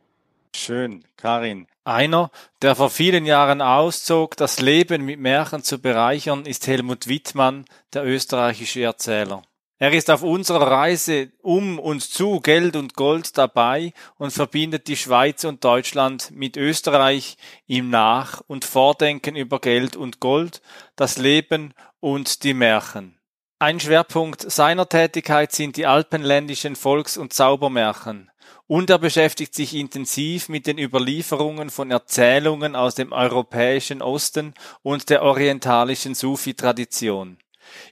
Schön, 0.56 1.04
Karin. 1.18 1.68
Einer, 1.84 2.32
der 2.62 2.76
vor 2.76 2.90
vielen 2.90 3.26
Jahren 3.26 3.62
auszog, 3.62 4.38
das 4.38 4.60
Leben 4.60 5.06
mit 5.06 5.20
Märchen 5.20 5.64
zu 5.64 5.80
bereichern, 5.80 6.46
ist 6.46 6.66
Helmut 6.66 7.08
Wittmann, 7.08 7.66
der 7.94 8.06
österreichische 8.06 8.82
Erzähler. 8.82 9.44
Er 9.78 9.92
ist 9.92 10.10
auf 10.10 10.24
unserer 10.24 10.72
Reise 10.72 11.34
um 11.42 11.80
und 11.80 12.02
zu 12.02 12.40
Geld 12.40 12.78
und 12.78 12.94
Gold 12.94 13.38
dabei 13.38 13.92
und 14.18 14.32
verbindet 14.32 14.88
die 14.88 14.96
Schweiz 14.96 15.44
und 15.44 15.66
Deutschland 15.66 16.32
mit 16.32 16.56
Österreich 16.56 17.36
im 17.68 17.90
Nach- 17.90 18.42
und 18.48 18.64
Vordenken 18.64 19.36
über 19.36 19.60
Geld 19.60 19.98
und 19.98 20.22
Gold, 20.22 20.62
das 20.96 21.18
Leben 21.18 21.74
und 22.00 22.44
die 22.44 22.54
Märchen. 22.54 23.20
Ein 23.60 23.82
Schwerpunkt 23.82 24.50
seiner 24.50 24.88
Tätigkeit 24.88 25.52
sind 25.52 25.76
die 25.76 25.86
alpenländischen 25.86 26.78
Volks- 26.78 27.18
und 27.18 27.34
Zaubermärchen 27.34 28.32
und 28.68 28.90
er 28.90 29.00
beschäftigt 29.00 29.54
sich 29.54 29.76
intensiv 29.76 30.48
mit 30.48 30.68
den 30.68 30.78
Überlieferungen 30.78 31.70
von 31.70 31.92
Erzählungen 31.92 32.78
aus 32.78 32.96
dem 32.96 33.12
europäischen 33.12 34.02
Osten 34.02 34.54
und 34.84 35.10
der 35.10 35.22
orientalischen 35.22 36.16
Sufi-Tradition. 36.16 37.40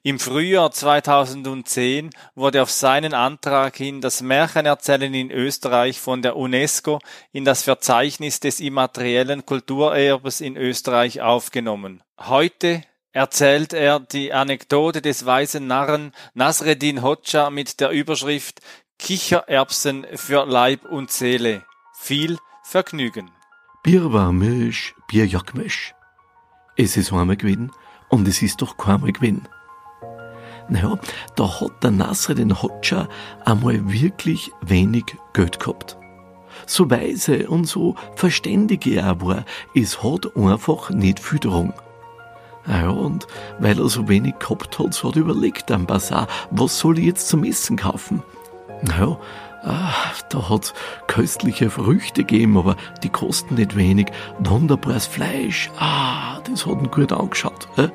Im 0.03 0.19
Frühjahr 0.19 0.71
2010 0.71 2.09
wurde 2.35 2.61
auf 2.61 2.71
seinen 2.71 3.13
Antrag 3.13 3.75
hin 3.75 4.01
das 4.01 4.21
Märchenerzählen 4.21 5.13
in 5.13 5.31
Österreich 5.31 5.99
von 5.99 6.21
der 6.21 6.35
UNESCO 6.35 6.99
in 7.31 7.45
das 7.45 7.63
Verzeichnis 7.63 8.39
des 8.39 8.59
immateriellen 8.59 9.45
Kulturerbes 9.45 10.41
in 10.41 10.57
Österreich 10.57 11.21
aufgenommen. 11.21 12.03
Heute 12.19 12.83
erzählt 13.11 13.73
er 13.73 13.99
die 13.99 14.33
Anekdote 14.33 15.01
des 15.01 15.25
weisen 15.25 15.67
Narren 15.67 16.11
Nasreddin 16.33 17.01
Hoxha 17.01 17.49
mit 17.49 17.79
der 17.79 17.91
Überschrift 17.91 18.59
Kichererbsen 18.99 20.05
für 20.15 20.45
Leib 20.45 20.85
und 20.85 21.11
Seele. 21.11 21.63
Viel 21.99 22.37
Vergnügen. 22.63 23.31
Bier 23.83 24.13
war 24.13 24.31
Milch, 24.31 24.95
Bier 25.07 25.25
Jackmisch. 25.25 25.93
Es 26.75 26.97
ist 26.97 27.11
einmal 27.11 27.37
gewesen 27.37 27.71
und 28.09 28.27
es 28.27 28.41
ist 28.41 28.61
doch 28.61 28.77
keinmal 28.77 29.11
gewesen. 29.11 29.47
Naja, 30.69 30.97
da 31.35 31.61
hat 31.61 31.83
der 31.83 31.91
Nasser 31.91 32.35
den 32.35 32.61
Hotscher 32.61 33.07
einmal 33.45 33.91
wirklich 33.91 34.51
wenig 34.61 35.05
Geld 35.33 35.59
gehabt. 35.59 35.97
So 36.65 36.89
weise 36.89 37.49
und 37.49 37.65
so 37.65 37.95
verständig 38.15 38.87
er 38.87 39.21
war, 39.21 39.45
es 39.75 40.03
hat 40.03 40.35
einfach 40.37 40.89
nicht 40.89 41.19
viel 41.19 41.39
drum. 41.39 41.73
Naja, 42.65 42.89
und 42.89 43.27
weil 43.59 43.77
er 43.77 43.89
so 43.89 44.07
wenig 44.07 44.39
gehabt 44.39 44.79
hat, 44.79 44.93
so 44.93 45.09
hat 45.09 45.15
er 45.15 45.23
überlegt 45.23 45.69
am 45.71 45.85
Bazar, 45.85 46.27
was 46.51 46.79
soll 46.79 46.97
ich 46.99 47.05
jetzt 47.05 47.27
zum 47.27 47.43
Essen 47.43 47.75
kaufen? 47.75 48.23
Naja, 48.83 49.17
ah, 49.63 49.93
da 50.29 50.49
hat's 50.49 50.73
köstliche 51.07 51.69
Früchte 51.69 52.23
gegeben, 52.23 52.57
aber 52.57 52.77
die 53.03 53.09
kosten 53.09 53.55
nicht 53.55 53.75
wenig. 53.75 54.07
Wunderbares 54.39 55.07
Fleisch, 55.07 55.69
ah, 55.77 56.39
das 56.45 56.65
hat 56.65 56.81
ihn 56.81 56.91
gut 56.91 57.11
angeschaut. 57.11 57.67
Äh? 57.77 57.89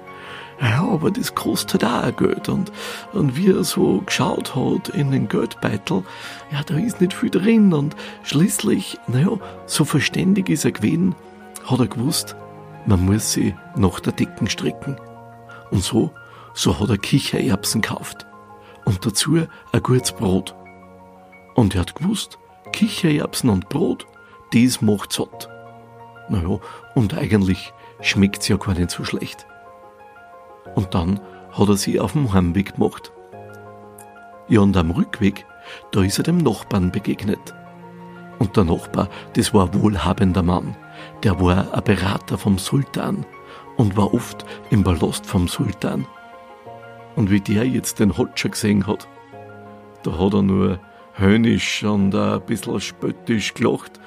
Ja, 0.61 0.89
aber 0.89 1.11
das 1.11 1.35
kostet 1.35 1.85
auch 1.85 2.15
Geld. 2.17 2.49
Und, 2.49 2.73
und 3.13 3.37
wie 3.37 3.51
er 3.51 3.63
so 3.63 4.01
geschaut 4.01 4.57
hat 4.57 4.89
in 4.89 5.13
den 5.13 5.29
Geldbeutel, 5.29 6.03
ja, 6.51 6.63
da 6.65 6.77
ist 6.77 7.01
nicht 7.01 7.15
viel 7.15 7.31
drin. 7.31 7.73
Und 7.73 7.95
schließlich, 8.25 8.99
naja, 9.07 9.39
so 9.67 9.85
verständig 9.85 10.49
ist 10.49 10.65
er 10.65 10.73
gewesen, 10.73 11.15
hat 11.65 11.79
er 11.79 11.87
gewusst, 11.87 12.35
man 12.87 13.05
muss 13.05 13.33
sie 13.33 13.55
nach 13.77 14.01
der 14.01 14.13
Decken 14.13 14.49
strecken. 14.49 14.97
Und 15.71 15.85
so, 15.85 16.11
so 16.55 16.81
hat 16.81 16.89
er 16.89 16.99
Kichererbsen 16.99 17.83
gekauft. 17.83 18.27
Und 18.85 19.05
dazu 19.07 19.37
ein 19.73 19.83
gutes 19.83 20.13
Brot. 20.13 20.57
Und 21.55 21.75
er 21.75 21.83
hat 21.83 21.95
gewusst, 21.95 22.39
Kichererbsen 22.73 23.51
und 23.51 23.69
Brot, 23.69 24.07
das 24.53 24.81
macht 24.81 25.13
satt. 25.13 25.49
Naja, 26.29 26.59
und 26.95 27.15
eigentlich 27.15 27.73
schmeckt's 28.01 28.49
ja 28.49 28.57
gar 28.57 28.75
nicht 28.75 28.91
so 28.91 29.05
schlecht. 29.05 29.48
Und 30.75 30.95
dann 30.95 31.21
hat 31.53 31.69
er 31.69 31.77
sie 31.77 32.01
auf 32.01 32.13
dem 32.13 32.33
Heimweg 32.33 32.75
gemacht. 32.75 33.13
Ja, 34.49 34.61
und 34.61 34.77
am 34.77 34.91
Rückweg, 34.91 35.45
da 35.93 36.03
ist 36.03 36.19
er 36.19 36.25
dem 36.25 36.39
Nachbarn 36.39 36.91
begegnet. 36.91 37.55
Und 38.39 38.57
der 38.57 38.65
Nachbar, 38.65 39.09
das 39.35 39.53
war 39.53 39.67
ein 39.67 39.83
wohlhabender 39.83 40.43
Mann. 40.43 40.77
Der 41.23 41.41
war 41.41 41.75
ein 41.75 41.85
Berater 41.85 42.39
vom 42.39 42.59
Sultan 42.59 43.27
und 43.77 43.97
war 43.97 44.15
oft 44.15 44.45
im 44.71 44.85
Palast 44.85 45.27
vom 45.27 45.49
Sultan. 45.49 46.07
Und 47.17 47.31
wie 47.31 47.41
der 47.41 47.67
jetzt 47.67 47.99
den 47.99 48.17
Hotscher 48.17 48.51
gesehen 48.51 48.87
hat, 48.87 49.09
da 50.03 50.19
hat 50.19 50.35
er 50.35 50.43
nur 50.43 50.79
höhnisch 51.15 51.83
und 51.83 52.15
ein 52.15 52.41
bisschen 52.43 52.81
spöttisch 52.81 53.55
gelacht 53.55 53.99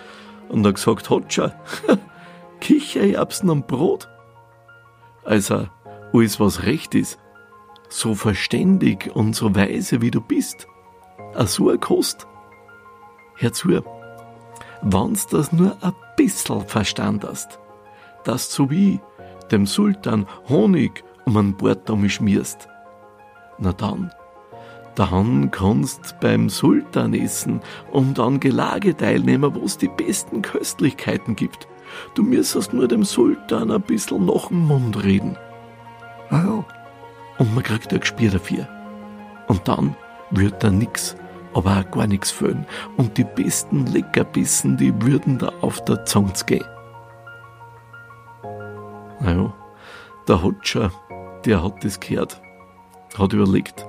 und 0.49 0.65
hat 0.65 0.75
gesagt, 0.75 1.09
Hotscher, 1.09 1.53
Kichererbsen 2.61 3.49
und 3.49 3.67
Brot. 3.67 4.07
Also, 5.23 5.67
alles 6.13 6.39
was 6.39 6.63
recht 6.63 6.95
ist, 6.95 7.19
so 7.89 8.15
verständig 8.15 9.11
und 9.13 9.35
so 9.35 9.55
weise 9.55 10.01
wie 10.01 10.11
du 10.11 10.21
bist, 10.21 10.67
a 11.35 11.45
so 11.45 11.69
eine 11.69 11.77
Kost. 11.77 12.27
Hör 13.35 13.53
zu, 13.53 13.81
wenn's 14.81 15.27
das 15.27 15.51
nur 15.51 15.77
ein 15.81 15.93
bissl 16.17 16.61
verstand 16.61 17.25
hast, 17.25 17.59
dass 18.23 18.53
du 18.55 18.69
wie 18.69 18.99
dem 19.51 19.65
Sultan 19.65 20.27
Honig 20.47 21.03
um 21.25 21.37
einen 21.37 21.55
Bord 21.55 21.89
schmierst, 22.07 22.67
na 23.57 23.73
dann 23.73 24.11
dann 24.95 25.51
kannst 25.51 26.19
beim 26.19 26.49
Sultan 26.49 27.13
essen 27.13 27.61
und 27.91 28.19
an 28.19 28.39
Gelage 28.39 28.95
teilnehmen, 28.95 29.55
wo 29.55 29.63
es 29.63 29.77
die 29.77 29.87
besten 29.87 30.41
Köstlichkeiten 30.41 31.35
gibt. 31.35 31.67
Du 32.13 32.23
müsstest 32.23 32.73
nur 32.73 32.87
dem 32.87 33.03
Sultan 33.03 33.71
ein 33.71 33.81
bisschen 33.81 34.25
nach 34.25 34.47
dem 34.47 34.67
Mund 34.67 35.03
reden. 35.03 35.37
Ah 36.31 36.43
ja. 36.43 36.65
Und 37.37 37.53
man 37.53 37.63
kriegt 37.63 37.93
ein 37.93 37.99
Gespür 37.99 38.31
dafür. 38.31 38.67
Und 39.47 39.67
dann 39.67 39.95
wird 40.31 40.63
da 40.63 40.71
nix, 40.71 41.15
aber 41.53 41.77
auch 41.77 41.91
gar 41.91 42.07
nix 42.07 42.31
fehlen. 42.31 42.65
Und 42.97 43.17
die 43.17 43.23
besten 43.23 43.85
Leckerbissen, 43.85 44.77
die 44.77 44.93
würden 45.01 45.37
da 45.37 45.51
auf 45.61 45.83
der 45.85 46.05
Zunge 46.05 46.33
gehen. 46.45 46.65
Naja, 49.19 49.53
der 50.27 50.41
Hotscher, 50.41 50.91
der 51.45 51.63
hat 51.63 51.83
das 51.83 51.99
gehört, 51.99 52.41
hat 53.17 53.33
überlegt, 53.33 53.85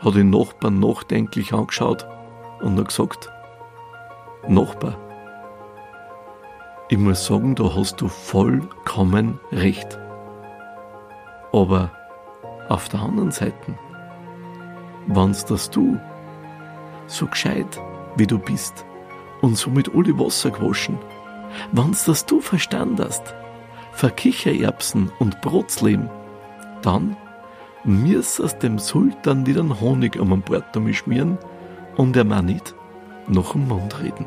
hat 0.00 0.14
den 0.14 0.30
Nachbarn 0.30 0.78
nachdenklich 0.78 1.52
angeschaut 1.52 2.06
und 2.60 2.78
hat 2.78 2.88
gesagt, 2.88 3.30
Nachbar, 4.46 4.96
ich 6.90 6.98
muss 6.98 7.24
sagen, 7.24 7.54
da 7.54 7.74
hast 7.74 8.00
du 8.02 8.08
vollkommen 8.08 9.40
recht. 9.50 9.98
Aber 11.54 11.92
Auf 12.68 12.88
der 12.88 13.00
anderen 13.00 13.30
Seite, 13.30 13.78
wenn's 15.06 15.44
das 15.44 15.70
du 15.70 16.00
so 17.06 17.26
gescheit 17.26 17.80
wie 18.16 18.26
du 18.26 18.38
bist 18.38 18.84
und 19.40 19.56
so 19.56 19.70
mit 19.70 19.94
alle 19.94 20.18
Wasser 20.18 20.50
gewaschen, 20.50 20.98
wenn's 21.70 22.06
das 22.06 22.26
du 22.26 22.40
verstandest, 22.40 23.22
für 23.92 24.10
Kichererbsen 24.10 25.12
und 25.20 25.40
Brotzleben, 25.42 26.10
dann 26.82 27.16
müsstest 27.84 28.62
dem 28.62 28.78
Sultan 28.78 29.44
dir 29.44 29.54
den 29.54 29.78
Honig 29.80 30.18
um 30.18 30.30
den 30.30 30.42
Bord 30.42 30.74
schmieren 30.92 31.38
und 31.96 32.16
er 32.16 32.24
mal 32.24 32.42
nicht 32.42 32.74
noch 33.28 33.52
dem 33.52 33.68
Mund 33.68 34.02
reden. 34.02 34.26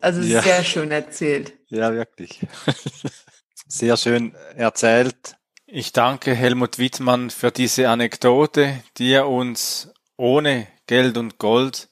Also 0.00 0.20
Ja. 0.20 0.42
sehr 0.42 0.64
schön 0.64 0.90
erzählt. 0.90 1.54
Ja, 1.68 1.92
wirklich. 1.94 2.46
Sehr 3.68 3.96
schön 3.96 4.32
erzählt. 4.54 5.34
Ich 5.66 5.92
danke 5.92 6.36
Helmut 6.36 6.78
Wittmann 6.78 7.30
für 7.30 7.50
diese 7.50 7.88
Anekdote, 7.88 8.80
die 8.96 9.10
er 9.10 9.28
uns 9.28 9.92
ohne 10.16 10.68
Geld 10.86 11.18
und 11.18 11.38
Gold 11.38 11.88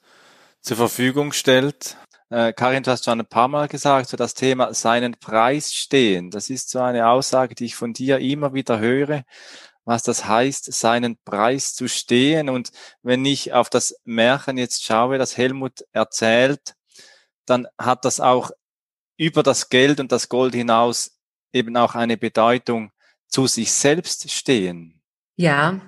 zur 0.61 0.77
Verfügung 0.77 1.33
stellt. 1.33 1.97
Äh, 2.29 2.53
Karin, 2.53 2.83
du 2.83 2.91
hast 2.91 3.03
schon 3.03 3.19
ein 3.19 3.25
paar 3.25 3.49
Mal 3.49 3.67
gesagt, 3.67 4.07
so 4.07 4.15
das 4.15 4.33
Thema 4.35 4.73
seinen 4.73 5.19
Preis 5.19 5.73
stehen. 5.73 6.31
Das 6.31 6.49
ist 6.49 6.69
so 6.69 6.79
eine 6.79 7.09
Aussage, 7.09 7.55
die 7.55 7.65
ich 7.65 7.75
von 7.75 7.91
dir 7.91 8.19
immer 8.19 8.53
wieder 8.53 8.79
höre, 8.79 9.25
was 9.83 10.01
das 10.01 10.29
heißt, 10.29 10.71
seinen 10.71 11.17
Preis 11.25 11.75
zu 11.75 11.89
stehen. 11.89 12.47
Und 12.47 12.71
wenn 13.03 13.25
ich 13.25 13.51
auf 13.51 13.69
das 13.69 13.99
Märchen 14.05 14.57
jetzt 14.57 14.85
schaue, 14.85 15.17
das 15.17 15.35
Helmut 15.35 15.83
erzählt, 15.91 16.75
dann 17.45 17.67
hat 17.77 18.05
das 18.05 18.21
auch 18.21 18.51
über 19.17 19.43
das 19.43 19.67
Geld 19.67 19.99
und 19.99 20.13
das 20.13 20.29
Gold 20.29 20.55
hinaus 20.55 21.14
eben 21.55 21.75
auch 21.77 21.95
eine 21.95 22.17
Bedeutung 22.17 22.91
zu 23.27 23.47
sich 23.47 23.71
selbst 23.71 24.29
stehen. 24.29 25.01
Ja, 25.35 25.79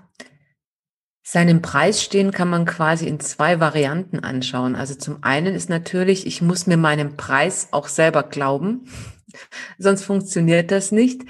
seinen 1.24 1.62
Preis 1.62 2.01
stehen 2.01 2.31
kann 2.31 2.50
man 2.50 2.65
quasi 2.65 3.05
in 3.05 3.19
zwei 3.19 3.59
Varianten 3.59 4.19
anschauen. 4.19 4.75
Also 4.75 4.95
zum 4.95 5.24
einen 5.24 5.55
ist 5.55 5.69
natürlich, 5.69 6.25
ich 6.25 6.41
muss 6.41 6.67
mir 6.67 6.77
meinen 6.77 7.17
Preis 7.17 7.67
auch 7.71 7.89
selber 7.89 8.24
glauben, 8.24 8.89
sonst 9.77 10.03
funktioniert 10.03 10.71
das 10.71 10.91
nicht. 10.91 11.24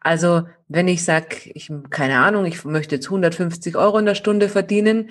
Also 0.00 0.46
wenn 0.68 0.88
ich 0.88 1.04
sage, 1.04 1.36
ich 1.54 1.70
keine 1.90 2.20
Ahnung, 2.20 2.44
ich 2.44 2.64
möchte 2.64 2.96
jetzt 2.96 3.06
150 3.06 3.76
Euro 3.76 3.98
in 3.98 4.06
der 4.06 4.14
Stunde 4.14 4.48
verdienen, 4.48 5.10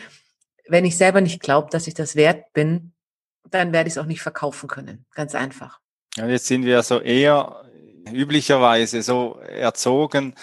wenn 0.67 0.85
ich 0.85 0.97
selber 0.97 1.21
nicht 1.21 1.41
glaube, 1.41 1.69
dass 1.71 1.88
ich 1.88 1.95
das 1.95 2.15
wert 2.15 2.53
bin, 2.53 2.93
dann 3.49 3.73
werde 3.73 3.88
ich 3.88 3.93
es 3.93 3.97
auch 3.97 4.05
nicht 4.05 4.21
verkaufen 4.21 4.69
können. 4.69 5.05
Ganz 5.15 5.33
einfach. 5.33 5.79
Ja, 6.15 6.27
jetzt 6.27 6.45
sind 6.45 6.65
wir 6.65 6.81
so 6.83 6.99
eher 6.99 7.63
üblicherweise 8.12 9.01
so 9.01 9.39
erzogen, 9.39 10.36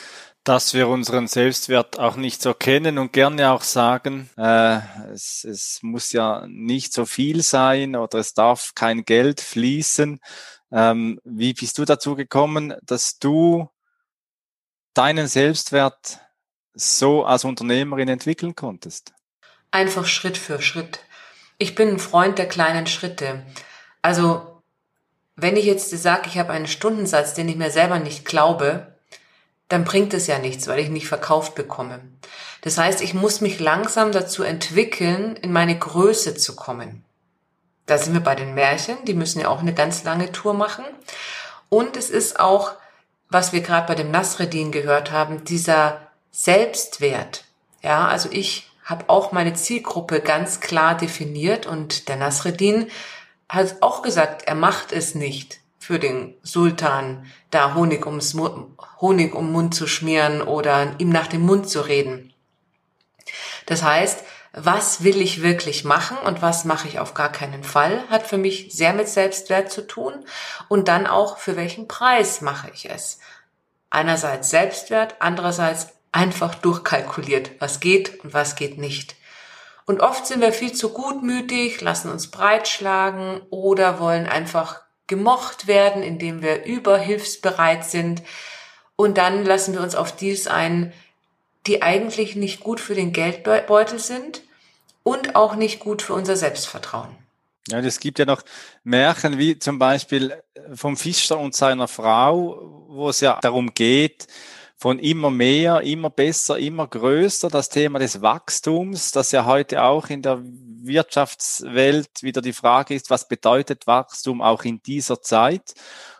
dass 0.46 0.74
wir 0.74 0.88
unseren 0.88 1.26
Selbstwert 1.26 1.98
auch 1.98 2.14
nicht 2.14 2.40
so 2.40 2.54
kennen 2.54 2.98
und 2.98 3.12
gerne 3.12 3.50
auch 3.50 3.62
sagen, 3.62 4.30
äh, 4.36 4.78
es, 5.12 5.42
es 5.42 5.80
muss 5.82 6.12
ja 6.12 6.46
nicht 6.46 6.92
so 6.92 7.04
viel 7.04 7.42
sein 7.42 7.96
oder 7.96 8.20
es 8.20 8.32
darf 8.32 8.72
kein 8.76 9.04
Geld 9.04 9.40
fließen. 9.40 10.20
Ähm, 10.70 11.20
wie 11.24 11.52
bist 11.52 11.78
du 11.78 11.84
dazu 11.84 12.14
gekommen, 12.14 12.74
dass 12.82 13.18
du 13.18 13.68
deinen 14.94 15.26
Selbstwert 15.26 16.20
so 16.74 17.24
als 17.24 17.44
Unternehmerin 17.44 18.08
entwickeln 18.08 18.54
konntest? 18.54 19.14
Einfach 19.72 20.06
Schritt 20.06 20.38
für 20.38 20.62
Schritt. 20.62 21.00
Ich 21.58 21.74
bin 21.74 21.88
ein 21.88 21.98
Freund 21.98 22.38
der 22.38 22.48
kleinen 22.48 22.86
Schritte. 22.86 23.44
Also, 24.00 24.55
wenn 25.36 25.56
ich 25.56 25.66
jetzt 25.66 25.90
sage, 25.90 26.28
ich 26.28 26.38
habe 26.38 26.52
einen 26.52 26.66
Stundensatz, 26.66 27.34
den 27.34 27.48
ich 27.48 27.56
mir 27.56 27.70
selber 27.70 27.98
nicht 27.98 28.24
glaube, 28.24 28.94
dann 29.68 29.84
bringt 29.84 30.14
es 30.14 30.26
ja 30.26 30.38
nichts, 30.38 30.66
weil 30.68 30.78
ich 30.78 30.88
nicht 30.88 31.08
verkauft 31.08 31.54
bekomme. 31.54 32.00
Das 32.62 32.78
heißt, 32.78 33.02
ich 33.02 33.14
muss 33.14 33.40
mich 33.40 33.60
langsam 33.60 34.12
dazu 34.12 34.42
entwickeln, 34.42 35.36
in 35.36 35.52
meine 35.52 35.78
Größe 35.78 36.36
zu 36.36 36.56
kommen. 36.56 37.04
Da 37.84 37.98
sind 37.98 38.14
wir 38.14 38.20
bei 38.20 38.34
den 38.34 38.54
Märchen, 38.54 38.96
die 39.04 39.14
müssen 39.14 39.40
ja 39.40 39.48
auch 39.48 39.60
eine 39.60 39.74
ganz 39.74 40.04
lange 40.04 40.32
Tour 40.32 40.54
machen. 40.54 40.84
Und 41.68 41.96
es 41.96 42.10
ist 42.10 42.40
auch, 42.40 42.72
was 43.28 43.52
wir 43.52 43.60
gerade 43.60 43.86
bei 43.86 43.94
dem 43.94 44.10
Nasreddin 44.10 44.72
gehört 44.72 45.10
haben, 45.10 45.44
dieser 45.44 46.00
Selbstwert. 46.30 47.44
Ja, 47.82 48.08
also 48.08 48.28
ich 48.32 48.70
habe 48.84 49.04
auch 49.08 49.32
meine 49.32 49.54
Zielgruppe 49.54 50.20
ganz 50.20 50.60
klar 50.60 50.96
definiert 50.96 51.66
und 51.66 52.08
der 52.08 52.16
Nasreddin 52.16 52.88
hat 53.48 53.76
auch 53.80 54.02
gesagt, 54.02 54.46
er 54.46 54.54
macht 54.54 54.92
es 54.92 55.14
nicht 55.14 55.60
für 55.78 55.98
den 55.98 56.34
Sultan, 56.42 57.26
da 57.50 57.74
Honig, 57.74 58.06
ums, 58.06 58.36
Honig 59.00 59.34
um 59.34 59.52
Mund 59.52 59.74
zu 59.74 59.86
schmieren 59.86 60.42
oder 60.42 60.94
ihm 60.98 61.10
nach 61.10 61.28
dem 61.28 61.42
Mund 61.42 61.68
zu 61.68 61.80
reden. 61.80 62.32
Das 63.66 63.82
heißt, 63.82 64.24
was 64.52 65.04
will 65.04 65.20
ich 65.20 65.42
wirklich 65.42 65.84
machen 65.84 66.16
und 66.16 66.40
was 66.40 66.64
mache 66.64 66.88
ich 66.88 66.98
auf 66.98 67.14
gar 67.14 67.30
keinen 67.30 67.62
Fall, 67.62 68.02
hat 68.08 68.26
für 68.26 68.38
mich 68.38 68.68
sehr 68.72 68.94
mit 68.94 69.06
Selbstwert 69.06 69.70
zu 69.70 69.86
tun 69.86 70.24
und 70.68 70.88
dann 70.88 71.06
auch, 71.06 71.38
für 71.38 71.56
welchen 71.56 71.88
Preis 71.88 72.40
mache 72.40 72.70
ich 72.72 72.88
es. 72.88 73.20
Einerseits 73.90 74.50
Selbstwert, 74.50 75.16
andererseits 75.18 75.88
einfach 76.10 76.54
durchkalkuliert, 76.54 77.50
was 77.60 77.80
geht 77.80 78.24
und 78.24 78.32
was 78.32 78.56
geht 78.56 78.78
nicht. 78.78 79.14
Und 79.86 80.00
oft 80.00 80.26
sind 80.26 80.40
wir 80.40 80.52
viel 80.52 80.72
zu 80.72 80.90
gutmütig, 80.90 81.80
lassen 81.80 82.10
uns 82.10 82.30
breitschlagen 82.30 83.40
oder 83.50 84.00
wollen 84.00 84.26
einfach 84.26 84.82
gemocht 85.06 85.68
werden, 85.68 86.02
indem 86.02 86.42
wir 86.42 86.64
überhilfsbereit 86.64 87.84
sind. 87.84 88.22
Und 88.96 89.16
dann 89.16 89.44
lassen 89.44 89.74
wir 89.74 89.80
uns 89.80 89.94
auf 89.94 90.14
Deals 90.16 90.48
ein, 90.48 90.92
die 91.66 91.82
eigentlich 91.82 92.34
nicht 92.34 92.60
gut 92.60 92.80
für 92.80 92.94
den 92.94 93.12
Geldbeutel 93.12 94.00
sind 94.00 94.42
und 95.04 95.36
auch 95.36 95.54
nicht 95.54 95.78
gut 95.78 96.02
für 96.02 96.14
unser 96.14 96.36
Selbstvertrauen. 96.36 97.16
Ja, 97.68 97.78
es 97.78 98.00
gibt 98.00 98.18
ja 98.18 98.24
noch 98.24 98.42
Märchen 98.84 99.38
wie 99.38 99.58
zum 99.58 99.78
Beispiel 99.78 100.40
vom 100.74 100.96
Fischer 100.96 101.38
und 101.38 101.54
seiner 101.54 101.88
Frau, 101.88 102.84
wo 102.88 103.08
es 103.08 103.20
ja 103.20 103.38
darum 103.40 103.74
geht, 103.74 104.26
von 104.78 104.98
immer 104.98 105.30
mehr, 105.30 105.80
immer 105.80 106.10
besser, 106.10 106.58
immer 106.58 106.86
größer, 106.86 107.48
das 107.48 107.70
Thema 107.70 107.98
des 107.98 108.20
Wachstums, 108.20 109.10
das 109.10 109.32
ja 109.32 109.46
heute 109.46 109.82
auch 109.82 110.10
in 110.10 110.22
der 110.22 110.42
Wirtschaftswelt 110.44 112.22
wieder 112.22 112.42
die 112.42 112.52
Frage 112.52 112.94
ist, 112.94 113.10
was 113.10 113.26
bedeutet 113.26 113.86
Wachstum 113.86 114.42
auch 114.42 114.64
in 114.64 114.82
dieser 114.82 115.22
Zeit? 115.22 115.74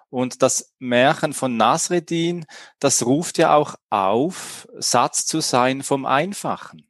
Und 0.09 0.41
das 0.41 0.73
Märchen 0.79 1.33
von 1.35 1.57
Nasreddin, 1.57 2.47
das 2.79 3.05
ruft 3.05 3.39
ja 3.39 3.55
auch 3.55 3.75
auf, 3.91 4.67
Satz 4.79 5.27
zu 5.27 5.41
sein 5.41 5.83
vom 5.83 6.07
Einfachen. 6.07 6.89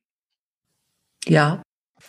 Ja, 1.25 1.63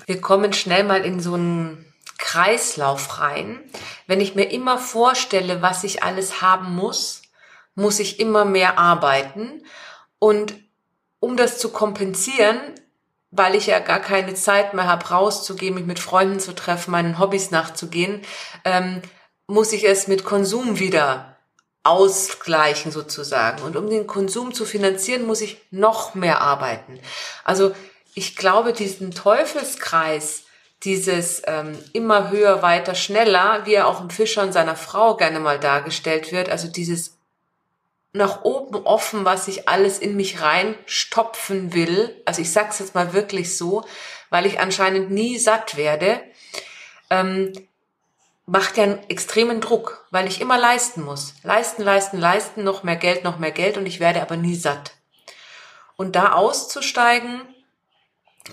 Wir 0.05 0.21
kommen 0.21 0.53
schnell 0.53 0.83
mal 0.83 1.03
in 1.03 1.19
so 1.19 1.33
einen 1.33 1.91
Kreislauf 2.19 3.19
rein. 3.19 3.59
Wenn 4.05 4.21
ich 4.21 4.35
mir 4.35 4.51
immer 4.51 4.77
vorstelle, 4.77 5.61
was 5.61 5.83
ich 5.83 6.03
alles 6.03 6.41
haben 6.41 6.75
muss, 6.75 7.16
muss 7.77 7.99
ich 7.99 8.19
immer 8.19 8.43
mehr 8.43 8.79
arbeiten. 8.79 9.63
Und 10.19 10.55
um 11.19 11.37
das 11.37 11.59
zu 11.59 11.69
kompensieren, 11.69 12.59
weil 13.29 13.53
ich 13.53 13.67
ja 13.67 13.79
gar 13.79 13.99
keine 13.99 14.33
Zeit 14.33 14.73
mehr 14.73 14.87
habe, 14.87 15.07
rauszugehen, 15.07 15.75
mich 15.75 15.85
mit 15.85 15.99
Freunden 15.99 16.39
zu 16.39 16.55
treffen, 16.55 16.91
meinen 16.91 17.19
Hobbys 17.19 17.51
nachzugehen, 17.51 18.23
ähm, 18.65 19.01
muss 19.45 19.71
ich 19.73 19.83
es 19.83 20.07
mit 20.07 20.25
Konsum 20.25 20.79
wieder 20.79 21.37
ausgleichen 21.83 22.91
sozusagen. 22.91 23.61
Und 23.61 23.75
um 23.75 23.89
den 23.89 24.07
Konsum 24.07 24.53
zu 24.53 24.65
finanzieren, 24.65 25.27
muss 25.27 25.41
ich 25.41 25.61
noch 25.69 26.15
mehr 26.15 26.41
arbeiten. 26.41 26.99
Also 27.43 27.73
ich 28.15 28.35
glaube, 28.35 28.73
diesen 28.73 29.11
Teufelskreis, 29.11 30.45
dieses 30.83 31.43
ähm, 31.45 31.77
immer 31.93 32.31
höher, 32.31 32.63
weiter, 32.63 32.95
schneller, 32.95 33.65
wie 33.65 33.75
er 33.75 33.87
auch 33.87 34.01
im 34.01 34.09
Fischer 34.09 34.41
und 34.41 34.51
seiner 34.51 34.75
Frau 34.75 35.15
gerne 35.15 35.39
mal 35.39 35.59
dargestellt 35.59 36.31
wird, 36.31 36.49
also 36.49 36.67
dieses 36.67 37.16
nach 38.17 38.43
oben 38.43 38.85
offen, 38.85 39.25
was 39.25 39.47
ich 39.47 39.69
alles 39.69 39.99
in 39.99 40.15
mich 40.15 40.41
reinstopfen 40.41 41.73
will. 41.73 42.21
Also 42.25 42.41
ich 42.41 42.51
sag's 42.51 42.79
jetzt 42.79 42.95
mal 42.95 43.13
wirklich 43.13 43.57
so, 43.57 43.85
weil 44.29 44.45
ich 44.45 44.59
anscheinend 44.59 45.11
nie 45.11 45.37
satt 45.37 45.77
werde, 45.77 46.19
ähm, 47.09 47.53
macht 48.45 48.77
ja 48.77 48.83
einen 48.83 49.09
extremen 49.09 49.61
Druck, 49.61 50.07
weil 50.09 50.27
ich 50.27 50.41
immer 50.41 50.57
leisten 50.57 51.03
muss. 51.03 51.35
Leisten, 51.43 51.83
leisten, 51.83 52.17
leisten, 52.17 52.63
noch 52.63 52.83
mehr 52.83 52.95
Geld, 52.95 53.23
noch 53.23 53.39
mehr 53.39 53.51
Geld 53.51 53.77
und 53.77 53.85
ich 53.85 53.99
werde 53.99 54.21
aber 54.21 54.37
nie 54.37 54.55
satt. 54.55 54.93
Und 55.97 56.15
da 56.15 56.31
auszusteigen 56.31 57.41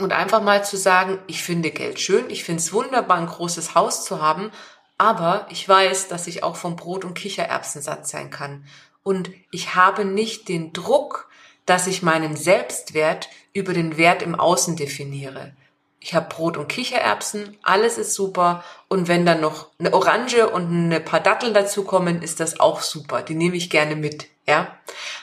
und 0.01 0.13
einfach 0.13 0.43
mal 0.43 0.65
zu 0.65 0.77
sagen, 0.77 1.21
ich 1.27 1.43
finde 1.43 1.71
Geld 1.71 2.01
schön, 2.01 2.29
ich 2.29 2.43
finde 2.43 2.61
es 2.61 2.73
wunderbar, 2.73 3.19
ein 3.19 3.27
großes 3.27 3.75
Haus 3.75 4.05
zu 4.05 4.21
haben, 4.21 4.51
aber 4.99 5.47
ich 5.51 5.69
weiß, 5.69 6.09
dass 6.09 6.27
ich 6.27 6.43
auch 6.43 6.57
vom 6.57 6.77
Brot 6.77 7.05
und 7.05 7.15
Kichererbsen 7.15 7.83
satt 7.83 8.09
sein 8.09 8.31
kann. 8.31 8.67
Und 9.05 9.31
ich 9.53 9.77
habe 9.77 10.05
nicht 10.05 10.49
den 10.49 10.73
Druck, 10.73 11.29
dass 11.67 11.87
ich 11.87 12.03
meinen 12.03 12.35
Selbstwert 12.37 13.29
über 13.53 13.73
den 13.73 13.97
Wert 13.97 14.23
im 14.23 14.35
Außen 14.35 14.75
definiere. 14.75 15.53
Ich 16.01 16.15
habe 16.15 16.29
Brot 16.29 16.59
und 16.59 16.69
Kichererbsen, 16.69 17.57
alles 17.63 17.97
ist 17.97 18.15
super. 18.15 18.63
Und 18.89 19.09
wenn 19.09 19.25
dann 19.25 19.41
noch 19.41 19.69
eine 19.79 19.95
Orange 19.95 20.49
und 20.51 20.91
ein 20.91 21.05
paar 21.05 21.21
Datteln 21.21 21.55
dazukommen, 21.55 22.21
ist 22.21 22.41
das 22.41 22.61
auch 22.61 22.83
super. 22.83 23.23
Die 23.23 23.35
nehme 23.35 23.57
ich 23.57 23.71
gerne 23.71 23.97
mit. 23.97 24.27
Ja, 24.47 24.77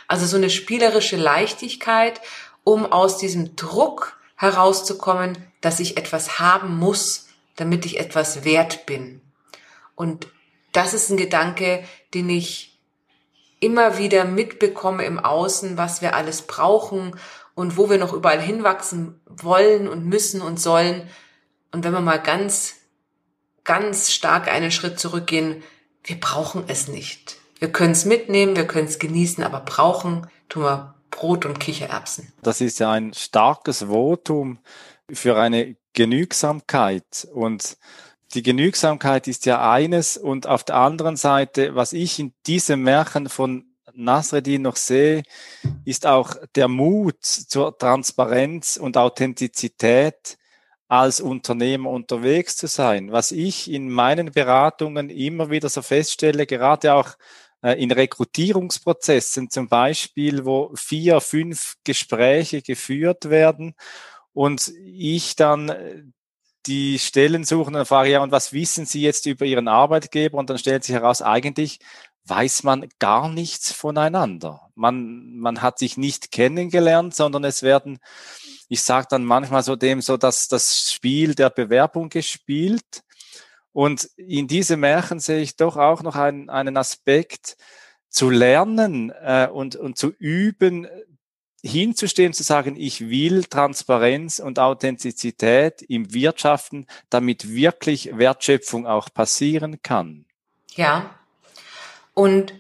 also 0.08 0.26
so 0.26 0.38
eine 0.38 0.50
spielerische 0.50 1.18
Leichtigkeit, 1.18 2.20
um 2.64 2.92
aus 2.92 3.18
diesem 3.18 3.56
Druck 3.56 4.18
herauszukommen, 4.36 5.38
dass 5.62 5.80
ich 5.80 5.98
etwas 5.98 6.40
haben 6.40 6.80
muss, 6.80 7.28
damit 7.56 7.86
ich 7.86 8.00
etwas 8.00 8.44
wert 8.44 8.88
bin. 8.88 9.22
Und 9.96 10.28
das 10.72 10.96
ist 10.96 11.12
ein 11.12 11.18
Gedanke, 11.18 11.84
den 12.16 12.30
ich 12.30 12.71
immer 13.62 13.98
wieder 13.98 14.26
mitbekomme 14.26 15.06
im 15.06 15.20
Außen, 15.20 15.78
was 15.78 16.02
wir 16.02 16.16
alles 16.16 16.42
brauchen 16.42 17.16
und 17.56 17.78
wo 17.78 17.90
wir 17.90 17.98
noch 17.98 18.12
überall 18.12 18.42
hinwachsen 18.42 19.22
wollen 19.26 19.88
und 19.88 20.06
müssen 20.06 20.42
und 20.42 20.60
sollen. 20.60 21.08
Und 21.72 21.86
wenn 21.86 21.94
wir 21.94 22.02
mal 22.02 22.22
ganz, 22.22 22.76
ganz 23.64 24.12
stark 24.12 24.52
einen 24.52 24.72
Schritt 24.72 25.00
zurückgehen, 25.00 25.64
wir 26.04 26.20
brauchen 26.20 26.66
es 26.68 26.88
nicht. 26.88 27.38
Wir 27.60 27.72
können 27.72 27.92
es 27.92 28.06
mitnehmen, 28.06 28.56
wir 28.56 28.66
können 28.66 28.88
es 28.88 29.00
genießen, 29.00 29.44
aber 29.44 29.60
brauchen 29.62 30.28
tun 30.50 30.64
wir 30.64 30.96
Brot 31.12 31.46
und 31.46 31.60
Kichererbsen. 31.60 32.34
Das 32.42 32.62
ist 32.62 32.80
ja 32.80 32.92
ein 32.92 33.14
starkes 33.14 33.84
Votum 33.84 34.58
für 35.12 35.38
eine 35.38 35.76
Genügsamkeit 35.94 37.28
und 37.32 37.78
die 38.34 38.44
Genügsamkeit 38.44 39.28
ist 39.28 39.46
ja 39.46 39.72
eines 39.72 40.18
und 40.18 40.48
auf 40.48 40.64
der 40.64 40.76
anderen 40.76 41.16
Seite, 41.16 41.76
was 41.76 41.94
ich 41.94 42.20
in 42.20 42.34
diesem 42.48 42.84
Märchen 42.84 43.30
von 43.30 43.66
Nasreddin 43.94 44.62
noch 44.62 44.78
sehe, 44.78 45.24
ist 45.86 46.08
auch 46.08 46.36
der 46.56 46.68
Mut 46.68 47.24
zur 47.24 47.78
Transparenz 47.78 48.78
und 48.78 48.98
Authentizität 48.98 50.38
als 50.88 51.22
Unternehmer 51.22 51.90
unterwegs 51.90 52.58
zu 52.58 52.68
sein. 52.68 53.12
Was 53.12 53.32
ich 53.32 53.72
in 53.72 53.90
meinen 53.90 54.32
Beratungen 54.32 55.10
immer 55.10 55.50
wieder 55.50 55.70
so 55.70 55.82
feststelle, 55.82 56.46
gerade 56.46 56.94
auch 56.94 57.16
äh, 57.62 57.82
in 57.82 57.92
Rekrutierungsprozessen 57.92 59.50
zum 59.50 59.70
Beispiel, 59.70 60.46
wo 60.46 60.72
vier, 60.76 61.22
fünf 61.22 61.76
Gespräche 61.84 62.62
geführt 62.62 63.30
werden 63.30 63.74
und 64.34 64.74
ich 64.84 65.36
dann 65.36 65.70
äh, 65.70 66.04
die 66.66 67.00
Stellen 67.00 67.44
suchen 67.44 67.76
und 67.76 67.88
frage, 67.88 68.12
ja, 68.12 68.22
und 68.22 68.32
was 68.32 68.54
wissen 68.54 68.86
Sie 68.86 69.02
jetzt 69.02 69.26
über 69.26 69.46
Ihren 69.46 69.68
Arbeitgeber? 69.68 70.38
Und 70.38 70.50
dann 70.50 70.58
stellt 70.58 70.84
sich 70.84 70.96
heraus, 70.96 71.22
eigentlich 71.22 71.80
weiß 72.26 72.64
man 72.64 72.88
gar 73.00 73.30
nichts 73.30 73.72
voneinander. 73.72 74.70
Man, 74.76 75.38
man 75.38 75.62
hat 75.62 75.80
sich 75.80 75.98
nicht 75.98 76.32
kennengelernt, 76.32 77.16
sondern 77.16 77.44
es 77.44 77.64
werden, 77.64 78.00
ich 78.70 78.84
sage 78.84 79.08
dann 79.10 79.26
manchmal 79.26 79.64
so 79.64 79.76
dem, 79.76 80.02
so 80.02 80.18
dass 80.18 80.48
das 80.48 80.92
Spiel 80.92 81.36
der 81.36 81.50
Bewerbung 81.50 82.10
gespielt. 82.10 83.04
Und 83.74 84.06
in 84.18 84.48
diesem 84.48 84.82
Märchen 84.82 85.20
sehe 85.20 85.42
ich 85.42 85.56
doch 85.56 85.78
auch 85.78 86.04
noch 86.04 86.16
einen, 86.16 86.50
einen 86.50 86.78
Aspekt 86.78 87.58
zu 88.10 88.30
lernen 88.30 89.12
äh, 89.22 89.48
und, 89.52 89.76
und 89.76 89.98
zu 89.98 90.12
üben, 90.20 90.88
hinzustehen, 91.64 92.34
zu 92.34 92.44
sagen, 92.44 92.76
ich 92.76 93.10
will 93.10 93.44
Transparenz 93.44 94.40
und 94.40 94.60
Authentizität 94.60 95.82
im 95.84 96.14
Wirtschaften, 96.14 96.88
damit 97.10 97.54
wirklich 97.54 98.18
Wertschöpfung 98.18 98.88
auch 98.88 99.14
passieren 99.14 99.82
kann. 99.84 100.26
Ja. 100.76 101.16
Und 102.14 102.54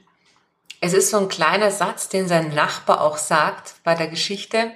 es 0.81 0.93
ist 0.93 1.09
so 1.09 1.17
ein 1.17 1.29
kleiner 1.29 1.71
Satz, 1.71 2.09
den 2.09 2.27
sein 2.27 2.53
Nachbar 2.53 3.01
auch 3.01 3.17
sagt 3.17 3.75
bei 3.83 3.95
der 3.95 4.07
Geschichte. 4.07 4.71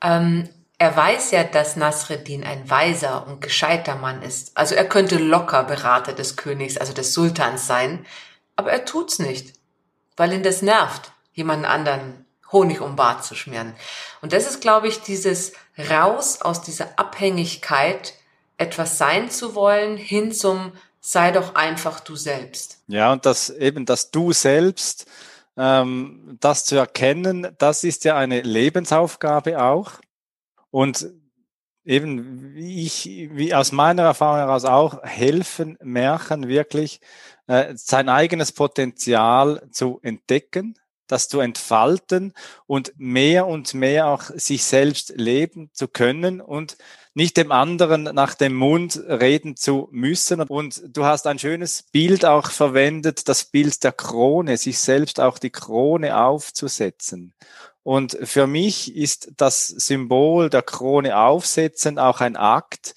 Ähm, 0.00 0.48
er 0.78 0.96
weiß 0.96 1.30
ja, 1.30 1.44
dass 1.44 1.76
Nasreddin 1.76 2.42
ein 2.42 2.68
weiser 2.68 3.26
und 3.28 3.40
gescheiter 3.40 3.94
Mann 3.94 4.22
ist. 4.22 4.56
Also 4.56 4.74
er 4.74 4.84
könnte 4.84 5.16
locker 5.16 5.62
Berater 5.62 6.12
des 6.12 6.36
Königs, 6.36 6.76
also 6.76 6.92
des 6.92 7.14
Sultans 7.14 7.68
sein. 7.68 8.04
Aber 8.56 8.72
er 8.72 8.84
tut's 8.84 9.20
nicht, 9.20 9.54
weil 10.16 10.32
ihn 10.32 10.42
das 10.42 10.60
nervt, 10.60 11.12
jemanden 11.34 11.66
anderen 11.66 12.21
Honig 12.52 12.80
um 12.80 12.96
Bart 12.96 13.24
zu 13.24 13.34
schmieren. 13.34 13.74
Und 14.20 14.32
das 14.32 14.48
ist, 14.48 14.60
glaube 14.60 14.88
ich, 14.88 15.00
dieses 15.00 15.52
raus 15.90 16.42
aus 16.42 16.62
dieser 16.62 16.98
Abhängigkeit, 16.98 18.14
etwas 18.58 18.98
sein 18.98 19.30
zu 19.30 19.54
wollen, 19.54 19.96
hin 19.96 20.32
zum 20.32 20.72
sei 21.00 21.32
doch 21.32 21.54
einfach 21.56 22.00
du 22.00 22.14
selbst. 22.14 22.82
Ja, 22.86 23.12
und 23.12 23.26
das 23.26 23.50
eben 23.50 23.86
das 23.86 24.10
du 24.10 24.32
selbst, 24.32 25.06
ähm, 25.56 26.38
das 26.40 26.64
zu 26.64 26.76
erkennen, 26.76 27.48
das 27.58 27.84
ist 27.84 28.04
ja 28.04 28.16
eine 28.16 28.40
Lebensaufgabe 28.40 29.60
auch. 29.62 29.92
Und 30.70 31.10
eben, 31.84 32.54
wie 32.54 32.84
ich, 32.84 33.28
wie 33.32 33.54
aus 33.54 33.72
meiner 33.72 34.02
Erfahrung 34.02 34.38
heraus 34.38 34.64
auch, 34.64 35.02
helfen 35.02 35.76
Märchen 35.82 36.48
wirklich, 36.48 37.00
äh, 37.48 37.74
sein 37.74 38.08
eigenes 38.08 38.52
Potenzial 38.52 39.68
zu 39.70 39.98
entdecken, 40.02 40.78
das 41.06 41.28
zu 41.28 41.40
entfalten 41.40 42.32
und 42.66 42.92
mehr 42.96 43.46
und 43.46 43.74
mehr 43.74 44.06
auch 44.06 44.24
sich 44.34 44.64
selbst 44.64 45.12
leben 45.16 45.70
zu 45.72 45.88
können 45.88 46.40
und 46.40 46.76
nicht 47.14 47.36
dem 47.36 47.52
anderen 47.52 48.04
nach 48.04 48.34
dem 48.34 48.54
Mund 48.54 48.98
reden 49.06 49.56
zu 49.56 49.88
müssen. 49.92 50.40
Und 50.42 50.82
du 50.88 51.04
hast 51.04 51.26
ein 51.26 51.38
schönes 51.38 51.82
Bild 51.82 52.24
auch 52.24 52.50
verwendet, 52.50 53.28
das 53.28 53.44
Bild 53.44 53.84
der 53.84 53.92
Krone, 53.92 54.56
sich 54.56 54.78
selbst 54.78 55.20
auch 55.20 55.38
die 55.38 55.50
Krone 55.50 56.16
aufzusetzen. 56.16 57.34
Und 57.82 58.16
für 58.22 58.46
mich 58.46 58.94
ist 58.96 59.32
das 59.36 59.66
Symbol 59.66 60.48
der 60.48 60.62
Krone 60.62 61.18
aufsetzen 61.18 61.98
auch 61.98 62.20
ein 62.20 62.36
Akt, 62.36 62.94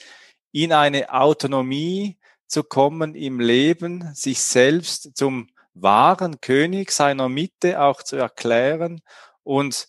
in 0.51 0.71
eine 0.71 1.11
Autonomie 1.11 2.17
zu 2.47 2.63
kommen 2.63 3.15
im 3.15 3.39
Leben, 3.39 4.13
sich 4.13 4.39
selbst 4.39 5.17
zum 5.17 5.49
wahren 5.75 6.41
König 6.41 6.91
seiner 6.91 7.29
Mitte 7.29 7.81
auch 7.81 8.01
zu 8.01 8.15
erklären 8.15 9.01
und 9.43 9.87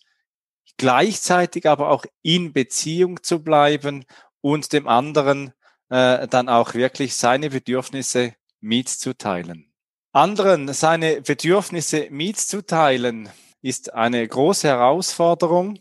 gleichzeitig 0.76 1.66
aber 1.66 1.90
auch 1.90 2.04
in 2.22 2.52
Beziehung 2.52 3.22
zu 3.22 3.42
bleiben 3.42 4.04
und 4.40 4.72
dem 4.72 4.86
anderen 4.88 5.52
äh, 5.88 6.28
dann 6.28 6.48
auch 6.48 6.74
wirklich 6.74 7.16
seine 7.16 7.50
Bedürfnisse 7.50 8.34
mitzuteilen. 8.60 9.72
Anderen 10.12 10.72
seine 10.72 11.22
Bedürfnisse 11.22 12.08
mitzuteilen 12.10 13.28
ist 13.62 13.94
eine 13.94 14.26
große 14.26 14.68
Herausforderung 14.68 15.78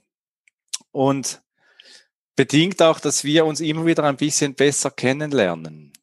und 0.92 1.42
bedingt 2.36 2.82
auch, 2.82 3.00
dass 3.00 3.24
wir 3.24 3.46
uns 3.46 3.62
immer 3.62 3.86
wieder 3.86 4.04
ein 4.04 4.18
bisschen 4.18 4.56
besser 4.56 4.92
kennenlernen. 4.92 5.94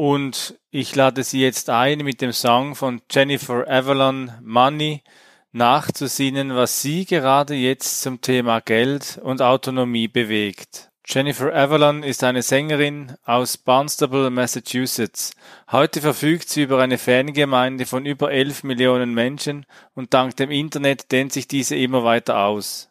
Und 0.00 0.56
ich 0.70 0.94
lade 0.94 1.24
Sie 1.24 1.40
jetzt 1.40 1.70
ein, 1.70 1.98
mit 1.98 2.20
dem 2.20 2.30
Song 2.30 2.76
von 2.76 3.02
Jennifer 3.10 3.68
Avalon 3.68 4.30
Money 4.44 5.02
nachzusinnen, 5.50 6.54
was 6.54 6.80
Sie 6.80 7.04
gerade 7.04 7.54
jetzt 7.54 8.02
zum 8.02 8.20
Thema 8.20 8.60
Geld 8.60 9.18
und 9.20 9.42
Autonomie 9.42 10.06
bewegt. 10.06 10.92
Jennifer 11.04 11.52
Avalon 11.52 12.04
ist 12.04 12.22
eine 12.22 12.42
Sängerin 12.42 13.16
aus 13.24 13.56
Barnstable, 13.56 14.30
Massachusetts. 14.30 15.32
Heute 15.72 16.00
verfügt 16.00 16.48
sie 16.48 16.62
über 16.62 16.78
eine 16.78 16.96
Fangemeinde 16.96 17.84
von 17.84 18.06
über 18.06 18.30
11 18.30 18.62
Millionen 18.62 19.14
Menschen 19.14 19.66
und 19.94 20.14
dank 20.14 20.36
dem 20.36 20.52
Internet 20.52 21.10
dehnt 21.10 21.32
sich 21.32 21.48
diese 21.48 21.74
immer 21.74 22.04
weiter 22.04 22.44
aus. 22.44 22.88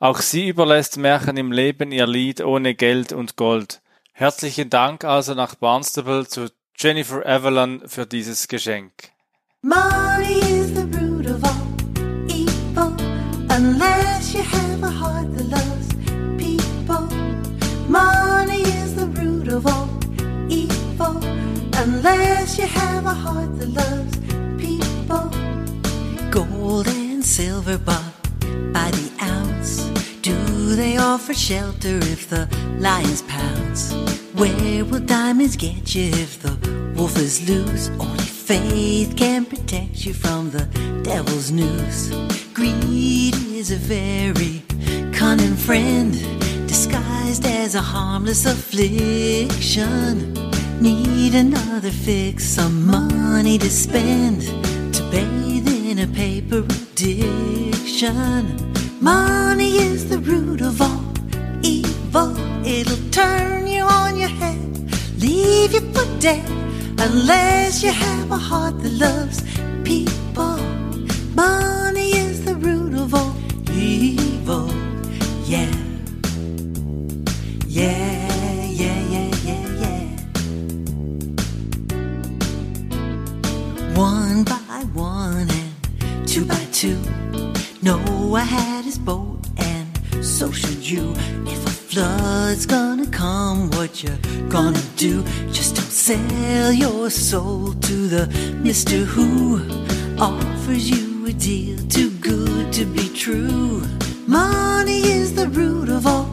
Auch 0.00 0.18
sie 0.18 0.48
überlässt 0.48 0.98
Märchen 0.98 1.38
im 1.38 1.50
Leben 1.50 1.92
ihr 1.92 2.06
Lied 2.06 2.42
ohne 2.42 2.74
Geld 2.74 3.14
und 3.14 3.36
Gold. 3.36 3.81
Herzlichen 4.14 4.68
Dank 4.68 5.04
also 5.04 5.34
nach 5.34 5.54
Barnstable 5.54 6.26
zu 6.26 6.50
Jennifer 6.76 7.24
Avalon 7.26 7.82
für 7.86 8.06
dieses 8.06 8.46
Geschenk. 8.46 8.92
Money 9.62 10.38
is 10.40 10.74
the 10.74 10.84
root 10.98 11.26
of 11.26 11.42
all 11.42 11.66
evil, 12.28 12.94
unless 13.48 14.34
you 14.34 14.42
have 14.42 14.82
a 14.82 14.90
heart 14.90 15.34
that 15.34 15.48
loves 15.48 15.88
people. 16.36 17.08
Money 17.88 18.62
is 18.62 18.94
the 18.94 19.06
root 19.18 19.48
of 19.48 19.64
all 19.64 19.88
evil, 20.50 21.18
unless 21.82 22.58
you 22.58 22.66
have 22.66 23.06
a 23.06 23.14
heart 23.14 23.58
that 23.58 23.70
loves 23.70 24.18
people. 24.58 25.30
Gold 26.30 26.86
and 26.86 27.24
silver 27.24 27.78
bought 27.78 28.11
offer 31.12 31.34
shelter 31.34 31.98
if 32.14 32.30
the 32.30 32.48
lions 32.78 33.20
pounce? 33.22 33.92
Where 34.32 34.82
will 34.82 35.00
diamonds 35.00 35.56
get 35.56 35.94
you 35.94 36.08
if 36.08 36.40
the 36.40 36.56
wolf 36.96 37.18
is 37.18 37.46
loose? 37.46 37.90
Only 38.00 38.24
faith 38.24 39.14
can 39.14 39.44
protect 39.44 40.06
you 40.06 40.14
from 40.14 40.50
the 40.50 40.64
devil's 41.02 41.50
noose. 41.50 42.08
Greed 42.54 43.34
is 43.52 43.70
a 43.72 43.76
very 43.76 44.62
cunning 45.12 45.54
friend, 45.54 46.12
disguised 46.66 47.44
as 47.44 47.74
a 47.74 47.82
harmless 47.82 48.46
affliction. 48.46 50.32
Need 50.80 51.34
another 51.34 51.90
fix, 51.90 52.44
some 52.44 52.86
money 52.86 53.58
to 53.58 53.68
spend 53.68 54.40
to 54.94 55.02
bathe 55.10 55.68
in 55.68 55.98
a 55.98 56.06
paper 56.06 56.60
addiction. 56.60 57.42
Money 59.02 59.78
is 59.78 60.08
the 60.08 60.18
root 60.18 60.60
of 60.62 60.80
all 60.80 61.01
evil, 62.12 62.36
it'll 62.66 63.10
turn 63.10 63.66
you 63.66 63.82
on 63.82 64.18
your 64.18 64.28
head, 64.28 64.60
leave 65.18 65.72
you 65.72 65.80
for 65.92 66.04
dead. 66.20 66.44
Unless 66.98 67.82
you 67.82 67.90
have 67.90 68.30
a 68.30 68.36
heart 68.36 68.78
that 68.82 68.92
loves 68.92 69.42
people, 69.82 70.58
money 71.34 72.10
is 72.12 72.44
the 72.44 72.54
root 72.54 72.94
of 72.94 73.14
all 73.14 73.34
evil. 73.72 74.68
Yeah, 75.44 75.72
yeah. 77.66 78.28
yeah, 78.68 79.00
yeah, 79.14 79.30
yeah, 79.48 79.66
yeah. 79.82 80.08
One 83.94 84.44
by 84.44 84.84
one 84.92 85.48
and 85.50 86.28
two 86.28 86.44
by 86.44 86.64
two. 86.72 87.00
Noah 87.82 88.40
had 88.40 88.84
his 88.84 88.98
boat, 88.98 89.40
and 89.56 89.88
so 90.24 90.50
should 90.52 90.88
you. 90.88 91.14
If 91.46 91.66
I 91.66 91.71
a 91.92 91.94
flood's 91.94 92.66
gonna 92.66 93.06
come, 93.06 93.70
what 93.70 94.02
you 94.02 94.16
gonna 94.48 94.80
do? 94.96 95.22
Just 95.52 95.76
don't 95.76 95.90
sell 95.90 96.72
your 96.72 97.10
soul 97.10 97.74
to 97.74 98.08
the 98.08 98.26
Mr. 98.62 99.04
Who 99.04 99.60
offers 100.18 100.88
you 100.88 101.26
a 101.26 101.32
deal 101.32 101.78
too 101.88 102.10
good 102.20 102.72
to 102.72 102.86
be 102.86 103.08
true. 103.08 103.82
Money 104.26 105.02
is 105.02 105.34
the 105.34 105.48
root 105.48 105.88
of 105.88 106.06
all 106.06 106.30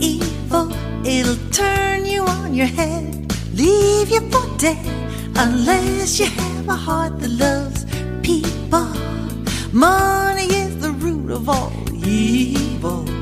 evil. 0.00 0.72
It'll 1.04 1.50
turn 1.50 2.06
you 2.06 2.22
on 2.24 2.54
your 2.54 2.66
head, 2.66 3.32
leave 3.52 4.10
you 4.10 4.20
for 4.30 4.46
dead, 4.58 4.86
unless 5.36 6.18
you 6.18 6.26
have 6.26 6.68
a 6.68 6.76
heart 6.76 7.18
that 7.20 7.30
loves 7.30 7.84
people. 8.22 8.88
Money 9.72 10.46
is 10.46 10.80
the 10.80 10.92
root 10.92 11.30
of 11.30 11.48
all 11.48 11.72
evil. 11.92 13.13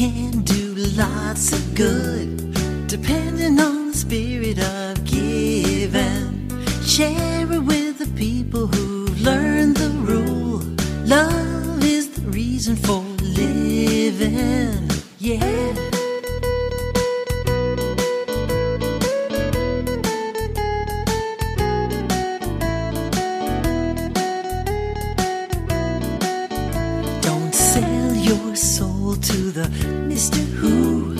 Can 0.00 0.40
do 0.44 0.76
lots 0.96 1.52
of 1.52 1.74
good, 1.74 2.54
depending 2.86 3.60
on 3.60 3.88
the 3.88 3.94
spirit 3.94 4.58
of 4.58 5.04
giving. 5.04 6.48
Share 6.86 7.52
it 7.52 7.58
with 7.58 7.98
the 7.98 8.10
people 8.16 8.66
who've 8.66 9.20
learned 9.20 9.76
the 9.76 9.90
rule. 9.90 10.62
Love 11.04 11.84
is 11.84 12.08
the 12.12 12.22
reason 12.30 12.76
for 12.76 13.02
living. 13.20 14.88
Yeah. 15.18 15.90
The 29.60 29.68
Mr. 30.12 30.40
Who 30.60 31.16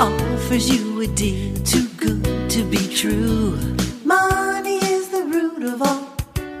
offers 0.00 0.68
you 0.72 1.00
a 1.02 1.06
deal 1.06 1.54
too 1.72 1.88
good 2.04 2.50
to 2.50 2.64
be 2.64 2.82
true. 3.00 3.58
Money 4.04 4.78
is 4.94 5.08
the 5.08 5.24
root 5.34 5.62
of 5.72 5.82
all 5.82 6.06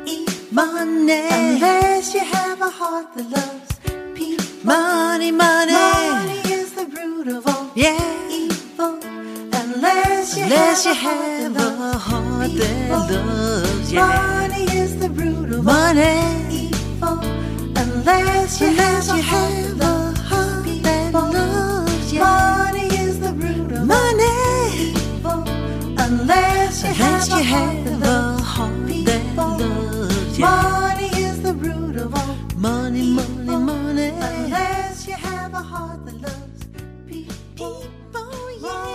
evil. 0.04 0.34
Money, 0.52 1.22
unless 1.38 2.12
you 2.14 2.20
have 2.20 2.60
a 2.60 2.68
heart 2.68 3.08
that 3.14 3.28
loves 3.36 3.70
people. 4.14 4.44
Money, 4.64 5.30
money, 5.32 5.72
money 5.72 6.40
is 6.58 6.72
the 6.74 6.86
root 6.96 7.28
of 7.28 7.46
all 7.46 7.70
yeah. 7.74 8.28
evil. 8.30 8.94
Unless 9.60 10.36
you, 10.36 10.44
unless 10.44 10.84
have, 10.84 10.96
you 10.96 11.08
have 11.08 11.56
a 11.56 11.98
heart 11.98 12.50
that 12.60 13.10
loves 13.10 13.92
yeah. 13.92 14.06
Money 14.06 14.64
is 14.82 14.98
the 14.98 15.10
root 15.10 15.50
of 15.52 15.64
money. 15.64 16.66
evil. 16.66 17.18
Unless 17.82 18.60
you 18.60 18.68
Unless 18.68 19.08
have, 19.08 19.16
you 19.16 19.22
have 19.22 19.80
a 19.80 19.84
heart 19.84 19.91
Heart 27.42 27.84
that 29.04 29.34
loves 29.36 30.38
you. 30.38 30.44
Money 30.44 31.06
is 31.06 31.42
the 31.42 31.52
root 31.54 31.96
of 31.96 32.14
all 32.14 32.36
money, 32.56 33.14
money, 33.14 33.56
money. 33.56 34.12
Unless 34.20 35.08
you 35.08 35.14
have 35.14 35.52
a 35.52 35.58
heart 35.58 36.04
that 36.06 36.20
loves 36.22 36.64
people. 37.06 37.34
People, 37.56 38.30
yeah. 38.62 38.92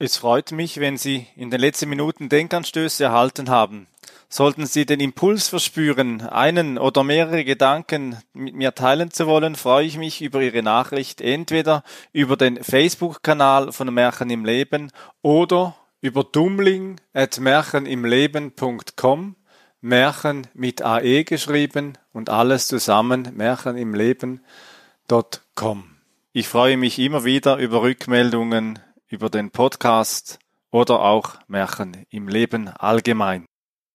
Es 0.00 0.16
freut 0.16 0.52
mich, 0.52 0.78
wenn 0.78 0.96
Sie 0.96 1.26
in 1.34 1.50
den 1.50 1.60
letzten 1.60 1.88
Minuten 1.88 2.28
Denkanstöße 2.28 3.02
erhalten 3.04 3.50
haben. 3.50 3.88
Sollten 4.30 4.66
Sie 4.66 4.84
den 4.84 5.00
Impuls 5.00 5.48
verspüren, 5.48 6.20
einen 6.20 6.76
oder 6.76 7.02
mehrere 7.02 7.44
Gedanken 7.44 8.18
mit 8.34 8.54
mir 8.54 8.74
teilen 8.74 9.10
zu 9.10 9.26
wollen, 9.26 9.54
freue 9.54 9.86
ich 9.86 9.96
mich 9.96 10.20
über 10.20 10.42
Ihre 10.42 10.62
Nachricht 10.62 11.22
entweder 11.22 11.82
über 12.12 12.36
den 12.36 12.62
Facebook-Kanal 12.62 13.72
von 13.72 13.92
Märchen 13.92 14.28
im 14.28 14.44
Leben 14.44 14.92
oder 15.22 15.74
über 16.02 16.24
dummling 16.24 17.00
at 17.14 17.40
märchenimleben.com 17.40 19.34
Märchen 19.80 20.46
mit 20.54 20.82
AE 20.82 21.22
geschrieben 21.24 21.96
und 22.12 22.28
alles 22.28 22.68
zusammen 22.68 23.30
märchenimleben.com. 23.34 25.84
Ich 26.32 26.48
freue 26.48 26.76
mich 26.76 26.98
immer 26.98 27.24
wieder 27.24 27.56
über 27.56 27.80
Rückmeldungen 27.80 28.78
über 29.06 29.30
den 29.30 29.50
Podcast 29.50 30.38
oder 30.70 31.00
auch 31.00 31.36
Märchen 31.46 32.04
im 32.10 32.28
Leben 32.28 32.68
allgemein. 32.68 33.46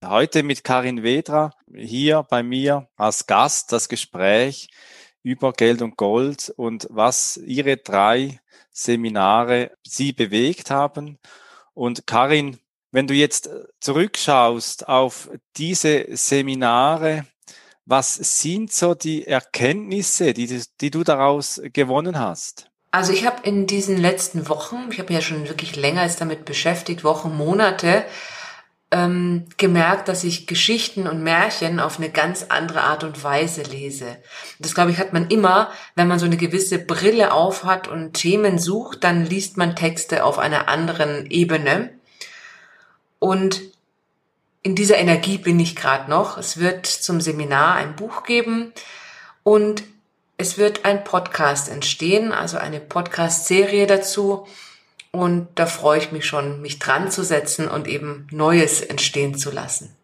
Heute 0.06 0.44
mit 0.44 0.66
Karin 0.66 1.02
Wedra 1.02 1.52
hier 1.74 2.24
bei 2.30 2.44
mir 2.44 2.90
als 2.98 3.26
Gast 3.26 3.72
das 3.72 3.88
Gespräch 3.88 4.68
über 5.22 5.54
Geld 5.54 5.82
und 5.82 5.96
Gold 5.96 6.54
und 6.58 6.88
was 6.90 7.38
ihre 7.38 7.78
drei 7.78 8.42
Seminare 8.72 9.72
sie 9.86 10.12
bewegt 10.12 10.72
haben. 10.72 11.20
Und 11.74 12.06
Karin, 12.06 12.60
wenn 12.92 13.08
du 13.08 13.14
jetzt 13.14 13.50
zurückschaust 13.80 14.90
auf 14.90 15.30
diese 15.56 16.06
Seminare, 16.18 17.26
was 17.86 18.16
sind 18.16 18.74
so 18.74 18.96
die 18.96 19.26
Erkenntnisse, 19.26 20.34
die, 20.34 20.62
die 20.82 20.92
du 20.92 21.04
daraus 21.04 21.62
gewonnen 21.72 22.20
hast? 22.20 22.70
Also 22.92 23.14
ich 23.14 23.26
habe 23.26 23.48
in 23.48 23.68
diesen 23.68 23.98
letzten 23.98 24.50
Wochen, 24.50 24.90
ich 24.92 25.00
habe 25.00 25.14
ja 25.14 25.22
schon 25.22 25.48
wirklich 25.48 25.76
länger 25.78 26.04
jetzt 26.04 26.20
damit 26.20 26.44
beschäftigt, 26.46 27.04
Wochen, 27.04 27.36
Monate, 27.36 28.06
ähm, 28.94 29.46
gemerkt, 29.58 30.08
dass 30.08 30.24
ich 30.24 30.46
Geschichten 30.46 31.08
und 31.08 31.24
Märchen 31.24 31.80
auf 31.80 31.98
eine 31.98 32.12
ganz 32.12 32.46
andere 32.50 32.82
Art 32.82 33.04
und 33.04 33.24
Weise 33.24 33.64
lese. 33.64 34.18
Das, 34.60 34.76
glaube 34.76 34.92
ich, 34.92 35.00
hat 35.00 35.14
man 35.14 35.30
immer, 35.30 35.72
wenn 35.96 36.08
man 36.08 36.20
so 36.20 36.26
eine 36.26 36.38
gewisse 36.38 36.78
Brille 36.78 37.34
aufhat 37.34 37.88
und 37.88 38.14
Themen 38.14 38.60
sucht, 38.60 39.04
dann 39.04 39.26
liest 39.26 39.58
man 39.58 39.76
Texte 39.76 40.24
auf 40.24 40.38
einer 40.38 40.68
anderen 40.68 41.26
Ebene. 41.32 41.90
Und 43.18 43.62
in 44.62 44.76
dieser 44.76 44.98
Energie 44.98 45.40
bin 45.40 45.60
ich 45.60 45.76
gerade 45.76 46.08
noch. 46.08 46.38
Es 46.38 46.60
wird 46.60 46.86
zum 46.86 47.20
Seminar 47.20 47.76
ein 47.76 47.96
Buch 47.96 48.24
geben 48.24 48.74
und 49.42 49.84
es 50.38 50.60
wird 50.60 50.86
ein 50.86 51.04
Podcast 51.04 51.68
entstehen, 51.68 52.32
also 52.32 52.58
eine 52.60 52.80
Podcast-Serie 52.80 53.88
dazu. 53.88 54.46
Und 55.16 55.48
da 55.56 55.68
freue 55.68 56.00
ich 56.00 56.12
mich 56.12 56.26
schon, 56.26 56.62
mich 56.62 56.80
dran 56.80 57.12
zu 57.12 57.24
setzen 57.24 57.68
und 57.68 57.88
eben 57.88 58.28
Neues 58.32 58.82
entstehen 58.82 59.36
zu 59.38 59.52
lassen. 59.52 59.96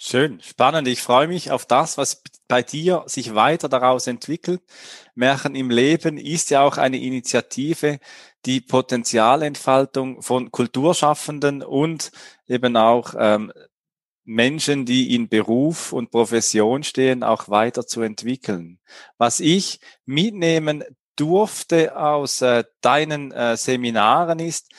Schön, 0.00 0.40
spannend. 0.40 0.88
Ich 0.88 1.02
freue 1.02 1.28
mich 1.28 1.50
auf 1.50 1.66
das, 1.66 1.98
was 1.98 2.22
bei 2.48 2.62
dir 2.62 3.04
sich 3.06 3.34
weiter 3.34 3.68
daraus 3.68 4.06
entwickelt. 4.06 4.62
Märchen 5.14 5.54
im 5.54 5.70
Leben 5.70 6.16
ist 6.16 6.50
ja 6.50 6.62
auch 6.62 6.78
eine 6.78 6.98
Initiative, 6.98 8.00
die 8.46 8.60
Potenzialentfaltung 8.60 10.22
von 10.22 10.50
Kulturschaffenden 10.50 11.62
und 11.62 12.10
eben 12.48 12.76
auch 12.76 13.14
ähm, 13.18 13.52
Menschen, 14.24 14.86
die 14.86 15.14
in 15.14 15.28
Beruf 15.28 15.92
und 15.92 16.10
Profession 16.10 16.82
stehen, 16.82 17.22
auch 17.22 17.50
weiter 17.50 17.86
zu 17.86 18.00
entwickeln. 18.00 18.78
Was 19.18 19.38
ich 19.38 19.80
mitnehmen 20.06 20.82
durfte 21.16 21.96
aus 21.96 22.42
äh, 22.42 22.64
deinen 22.80 23.32
äh, 23.32 23.56
Seminaren 23.56 24.38
ist, 24.38 24.72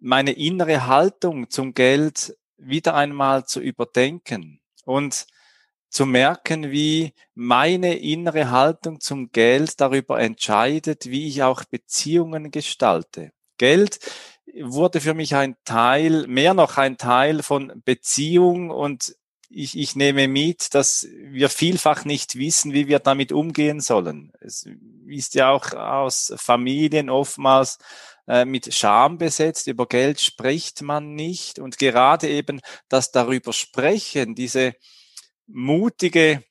meine 0.00 0.32
innere 0.32 0.86
Haltung 0.86 1.50
zum 1.50 1.74
Geld 1.74 2.36
wieder 2.56 2.94
einmal 2.94 3.44
zu 3.44 3.60
überdenken 3.60 4.60
und 4.84 5.26
zu 5.88 6.06
merken, 6.06 6.70
wie 6.70 7.12
meine 7.34 7.98
innere 7.98 8.50
Haltung 8.50 9.00
zum 9.00 9.30
Geld 9.30 9.80
darüber 9.80 10.18
entscheidet, 10.20 11.06
wie 11.06 11.28
ich 11.28 11.42
auch 11.42 11.64
Beziehungen 11.64 12.50
gestalte. 12.50 13.32
Geld 13.58 13.98
wurde 14.60 15.00
für 15.00 15.14
mich 15.14 15.34
ein 15.34 15.56
Teil, 15.64 16.26
mehr 16.26 16.54
noch 16.54 16.78
ein 16.78 16.96
Teil 16.96 17.42
von 17.42 17.82
Beziehung 17.84 18.70
und 18.70 19.14
ich, 19.54 19.78
ich 19.78 19.96
nehme 19.96 20.28
mit, 20.28 20.74
dass 20.74 21.06
wir 21.10 21.48
vielfach 21.48 22.04
nicht 22.04 22.36
wissen, 22.36 22.72
wie 22.72 22.88
wir 22.88 22.98
damit 22.98 23.32
umgehen 23.32 23.80
sollen. 23.80 24.32
Es 24.40 24.66
ist 25.06 25.34
ja 25.34 25.50
auch 25.50 25.72
aus 25.72 26.32
Familien 26.36 27.10
oftmals 27.10 27.78
äh, 28.26 28.44
mit 28.44 28.72
Scham 28.72 29.18
besetzt. 29.18 29.66
Über 29.66 29.86
Geld 29.86 30.20
spricht 30.20 30.82
man 30.82 31.14
nicht. 31.14 31.58
Und 31.58 31.78
gerade 31.78 32.28
eben 32.28 32.60
das 32.88 33.10
darüber 33.10 33.52
sprechen, 33.52 34.34
diese 34.34 34.74
mutige 35.46 36.42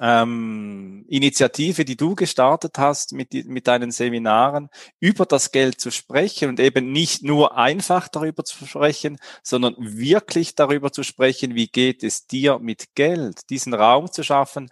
ähm, 0.00 1.04
Initiative, 1.08 1.84
die 1.84 1.96
du 1.96 2.14
gestartet 2.14 2.78
hast 2.78 3.12
mit, 3.12 3.32
mit 3.46 3.66
deinen 3.66 3.90
Seminaren, 3.90 4.68
über 5.00 5.26
das 5.26 5.52
Geld 5.52 5.80
zu 5.80 5.90
sprechen 5.90 6.48
und 6.48 6.60
eben 6.60 6.92
nicht 6.92 7.22
nur 7.22 7.56
einfach 7.56 8.08
darüber 8.08 8.44
zu 8.44 8.66
sprechen, 8.66 9.18
sondern 9.42 9.74
wirklich 9.78 10.54
darüber 10.54 10.92
zu 10.92 11.02
sprechen, 11.02 11.54
wie 11.54 11.68
geht 11.68 12.02
es 12.02 12.26
dir 12.26 12.58
mit 12.58 12.94
Geld, 12.94 13.50
diesen 13.50 13.74
Raum 13.74 14.10
zu 14.10 14.22
schaffen, 14.22 14.68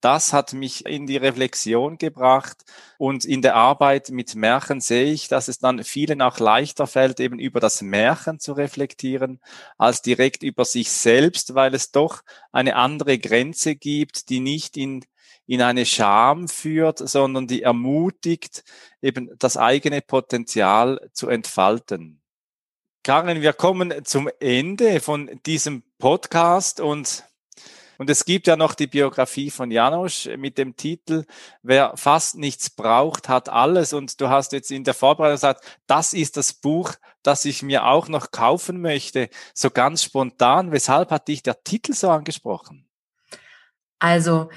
das 0.00 0.32
hat 0.32 0.52
mich 0.52 0.86
in 0.86 1.06
die 1.06 1.16
Reflexion 1.16 1.98
gebracht 1.98 2.64
und 2.98 3.24
in 3.24 3.42
der 3.42 3.56
Arbeit 3.56 4.10
mit 4.10 4.34
Märchen 4.34 4.80
sehe 4.80 5.12
ich, 5.12 5.28
dass 5.28 5.48
es 5.48 5.58
dann 5.58 5.82
vielen 5.84 6.22
auch 6.22 6.38
leichter 6.38 6.86
fällt, 6.86 7.20
eben 7.20 7.38
über 7.38 7.60
das 7.60 7.82
Märchen 7.82 8.38
zu 8.38 8.52
reflektieren, 8.52 9.40
als 9.76 10.02
direkt 10.02 10.42
über 10.42 10.64
sich 10.64 10.90
selbst, 10.90 11.54
weil 11.54 11.74
es 11.74 11.90
doch 11.90 12.22
eine 12.52 12.76
andere 12.76 13.18
Grenze 13.18 13.74
gibt, 13.74 14.28
die 14.28 14.40
nicht 14.40 14.76
in 14.76 15.04
in 15.48 15.62
eine 15.62 15.86
Scham 15.86 16.46
führt, 16.46 16.98
sondern 16.98 17.46
die 17.46 17.62
ermutigt, 17.62 18.64
eben 19.00 19.30
das 19.38 19.56
eigene 19.56 20.02
Potenzial 20.02 21.08
zu 21.14 21.28
entfalten. 21.28 22.20
Karin, 23.02 23.40
wir 23.40 23.54
kommen 23.54 24.04
zum 24.04 24.28
Ende 24.40 25.00
von 25.00 25.40
diesem 25.46 25.82
Podcast 25.98 26.80
und 26.80 27.24
und 27.98 28.08
es 28.08 28.24
gibt 28.24 28.46
ja 28.46 28.54
noch 28.54 28.74
die 28.74 28.86
Biografie 28.86 29.50
von 29.50 29.72
Janosch 29.72 30.28
mit 30.38 30.56
dem 30.56 30.76
Titel, 30.76 31.24
wer 31.62 31.96
fast 31.96 32.38
nichts 32.38 32.70
braucht, 32.70 33.28
hat 33.28 33.48
alles. 33.48 33.92
Und 33.92 34.20
du 34.20 34.28
hast 34.28 34.52
jetzt 34.52 34.70
in 34.70 34.84
der 34.84 34.94
Vorbereitung 34.94 35.34
gesagt, 35.34 35.64
das 35.88 36.12
ist 36.12 36.36
das 36.36 36.52
Buch, 36.52 36.94
das 37.24 37.44
ich 37.44 37.64
mir 37.64 37.86
auch 37.86 38.06
noch 38.06 38.30
kaufen 38.30 38.80
möchte. 38.80 39.28
So 39.52 39.70
ganz 39.70 40.04
spontan. 40.04 40.70
Weshalb 40.70 41.10
hat 41.10 41.26
dich 41.26 41.42
der 41.42 41.64
Titel 41.64 41.92
so 41.92 42.08
angesprochen? 42.08 42.86
Also, 43.98 44.48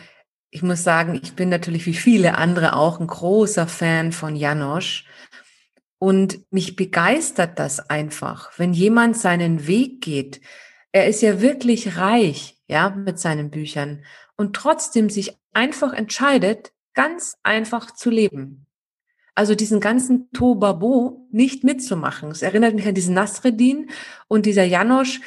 ich 0.52 0.62
muss 0.62 0.84
sagen, 0.84 1.20
ich 1.22 1.34
bin 1.34 1.50
natürlich 1.50 1.88
wie 1.88 1.96
viele 1.96 2.38
andere 2.38 2.76
auch 2.76 3.00
ein 3.00 3.08
großer 3.08 3.68
Fan 3.68 4.12
von 4.12 4.36
Janosch. 4.36 5.06
Und 5.98 6.52
mich 6.52 6.76
begeistert 6.76 7.58
das 7.58 7.80
einfach, 7.90 8.52
wenn 8.58 8.74
jemand 8.74 9.18
seinen 9.18 9.66
Weg 9.66 10.02
geht. 10.02 10.42
Er 10.92 11.08
ist 11.08 11.22
ja 11.22 11.42
wirklich 11.42 11.98
reich 11.98 12.58
ja, 12.68 12.90
mit 12.90 13.20
seinen 13.20 13.50
Büchern 13.50 14.04
und 14.38 14.56
trotzdem 14.56 15.10
sich 15.10 15.38
einfach 15.54 15.94
entscheidet, 15.94 16.72
ganz 16.94 17.38
einfach 17.44 17.92
zu 17.92 18.10
leben. 18.10 18.66
Also 19.36 19.56
diesen 19.56 19.80
ganzen 19.80 20.32
Tobabo 20.32 21.28
nicht 21.32 21.64
mitzumachen. 21.64 22.32
Es 22.32 22.42
erinnert 22.42 22.76
mich 22.76 22.88
an 22.88 22.96
diesen 22.96 23.14
Nasreddin 23.14 23.90
und 24.28 24.46
dieser 24.46 24.64
Janosch, 24.64 25.22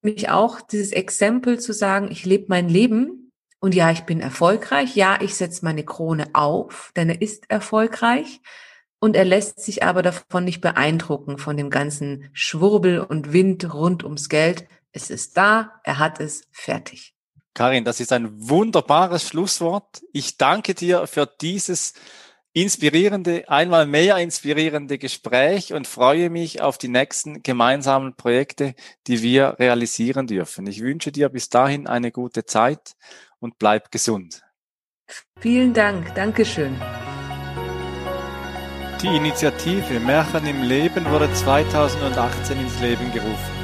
mich 0.00 0.30
auch 0.30 0.60
dieses 0.60 0.92
Exempel 0.92 1.60
zu 1.60 1.72
sagen, 1.72 2.10
ich 2.10 2.24
lebe 2.24 2.46
mein 2.48 2.68
Leben 2.68 3.30
und 3.60 3.74
ja, 3.74 3.90
ich 3.90 4.02
bin 4.02 4.20
erfolgreich, 4.20 4.96
ja, 4.96 5.18
ich 5.20 5.34
setze 5.34 5.64
meine 5.64 5.84
Krone 5.84 6.26
auf, 6.32 6.92
denn 6.96 7.08
er 7.08 7.22
ist 7.22 7.50
erfolgreich 7.50 8.40
und 8.98 9.16
er 9.16 9.24
lässt 9.24 9.60
sich 9.60 9.82
aber 9.82 10.02
davon 10.02 10.44
nicht 10.44 10.60
beeindrucken, 10.60 11.38
von 11.38 11.56
dem 11.56 11.70
ganzen 11.70 12.28
Schwurbel 12.32 13.00
und 13.00 13.32
Wind 13.32 13.72
rund 13.72 14.02
ums 14.02 14.28
Geld, 14.28 14.66
es 14.92 15.10
ist 15.10 15.36
da, 15.36 15.80
er 15.84 15.98
hat 15.98 16.20
es 16.20 16.46
fertig. 16.52 17.14
Karin, 17.54 17.84
das 17.84 18.00
ist 18.00 18.12
ein 18.12 18.48
wunderbares 18.48 19.28
Schlusswort. 19.28 20.02
Ich 20.12 20.38
danke 20.38 20.74
dir 20.74 21.06
für 21.06 21.26
dieses 21.26 21.94
inspirierende, 22.54 23.48
einmal 23.48 23.86
mehr 23.86 24.18
inspirierende 24.18 24.98
Gespräch 24.98 25.72
und 25.72 25.86
freue 25.86 26.30
mich 26.30 26.60
auf 26.60 26.78
die 26.78 26.88
nächsten 26.88 27.42
gemeinsamen 27.42 28.14
Projekte, 28.14 28.74
die 29.06 29.22
wir 29.22 29.56
realisieren 29.58 30.26
dürfen. 30.26 30.66
Ich 30.66 30.80
wünsche 30.82 31.12
dir 31.12 31.28
bis 31.30 31.48
dahin 31.48 31.86
eine 31.86 32.10
gute 32.10 32.44
Zeit 32.44 32.92
und 33.38 33.58
bleib 33.58 33.90
gesund. 33.90 34.42
Vielen 35.40 35.72
Dank. 35.72 36.14
Dankeschön. 36.14 36.76
Die 39.02 39.08
Initiative 39.16 39.98
Märchen 40.00 40.46
im 40.46 40.62
Leben 40.62 41.04
wurde 41.10 41.32
2018 41.32 42.60
ins 42.60 42.80
Leben 42.80 43.12
gerufen. 43.12 43.61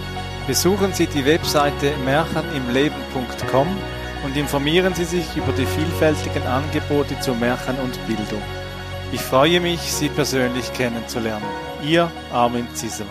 Besuchen 0.48 0.94
Sie 0.94 1.06
die 1.06 1.26
Webseite 1.26 1.92
märchenimleben.com 2.06 3.68
und 4.24 4.34
informieren 4.34 4.94
Sie 4.94 5.04
sich 5.04 5.36
über 5.36 5.52
die 5.52 5.66
vielfältigen 5.66 6.42
Angebote 6.44 7.20
zu 7.20 7.34
Märchen 7.34 7.76
und 7.80 8.06
Bildung. 8.06 8.40
Ich 9.12 9.20
freue 9.20 9.60
mich, 9.60 9.78
Sie 9.80 10.08
persönlich 10.08 10.72
kennenzulernen. 10.72 11.44
Ihr 11.84 12.10
Armin 12.32 12.66
Zisser. 12.72 13.04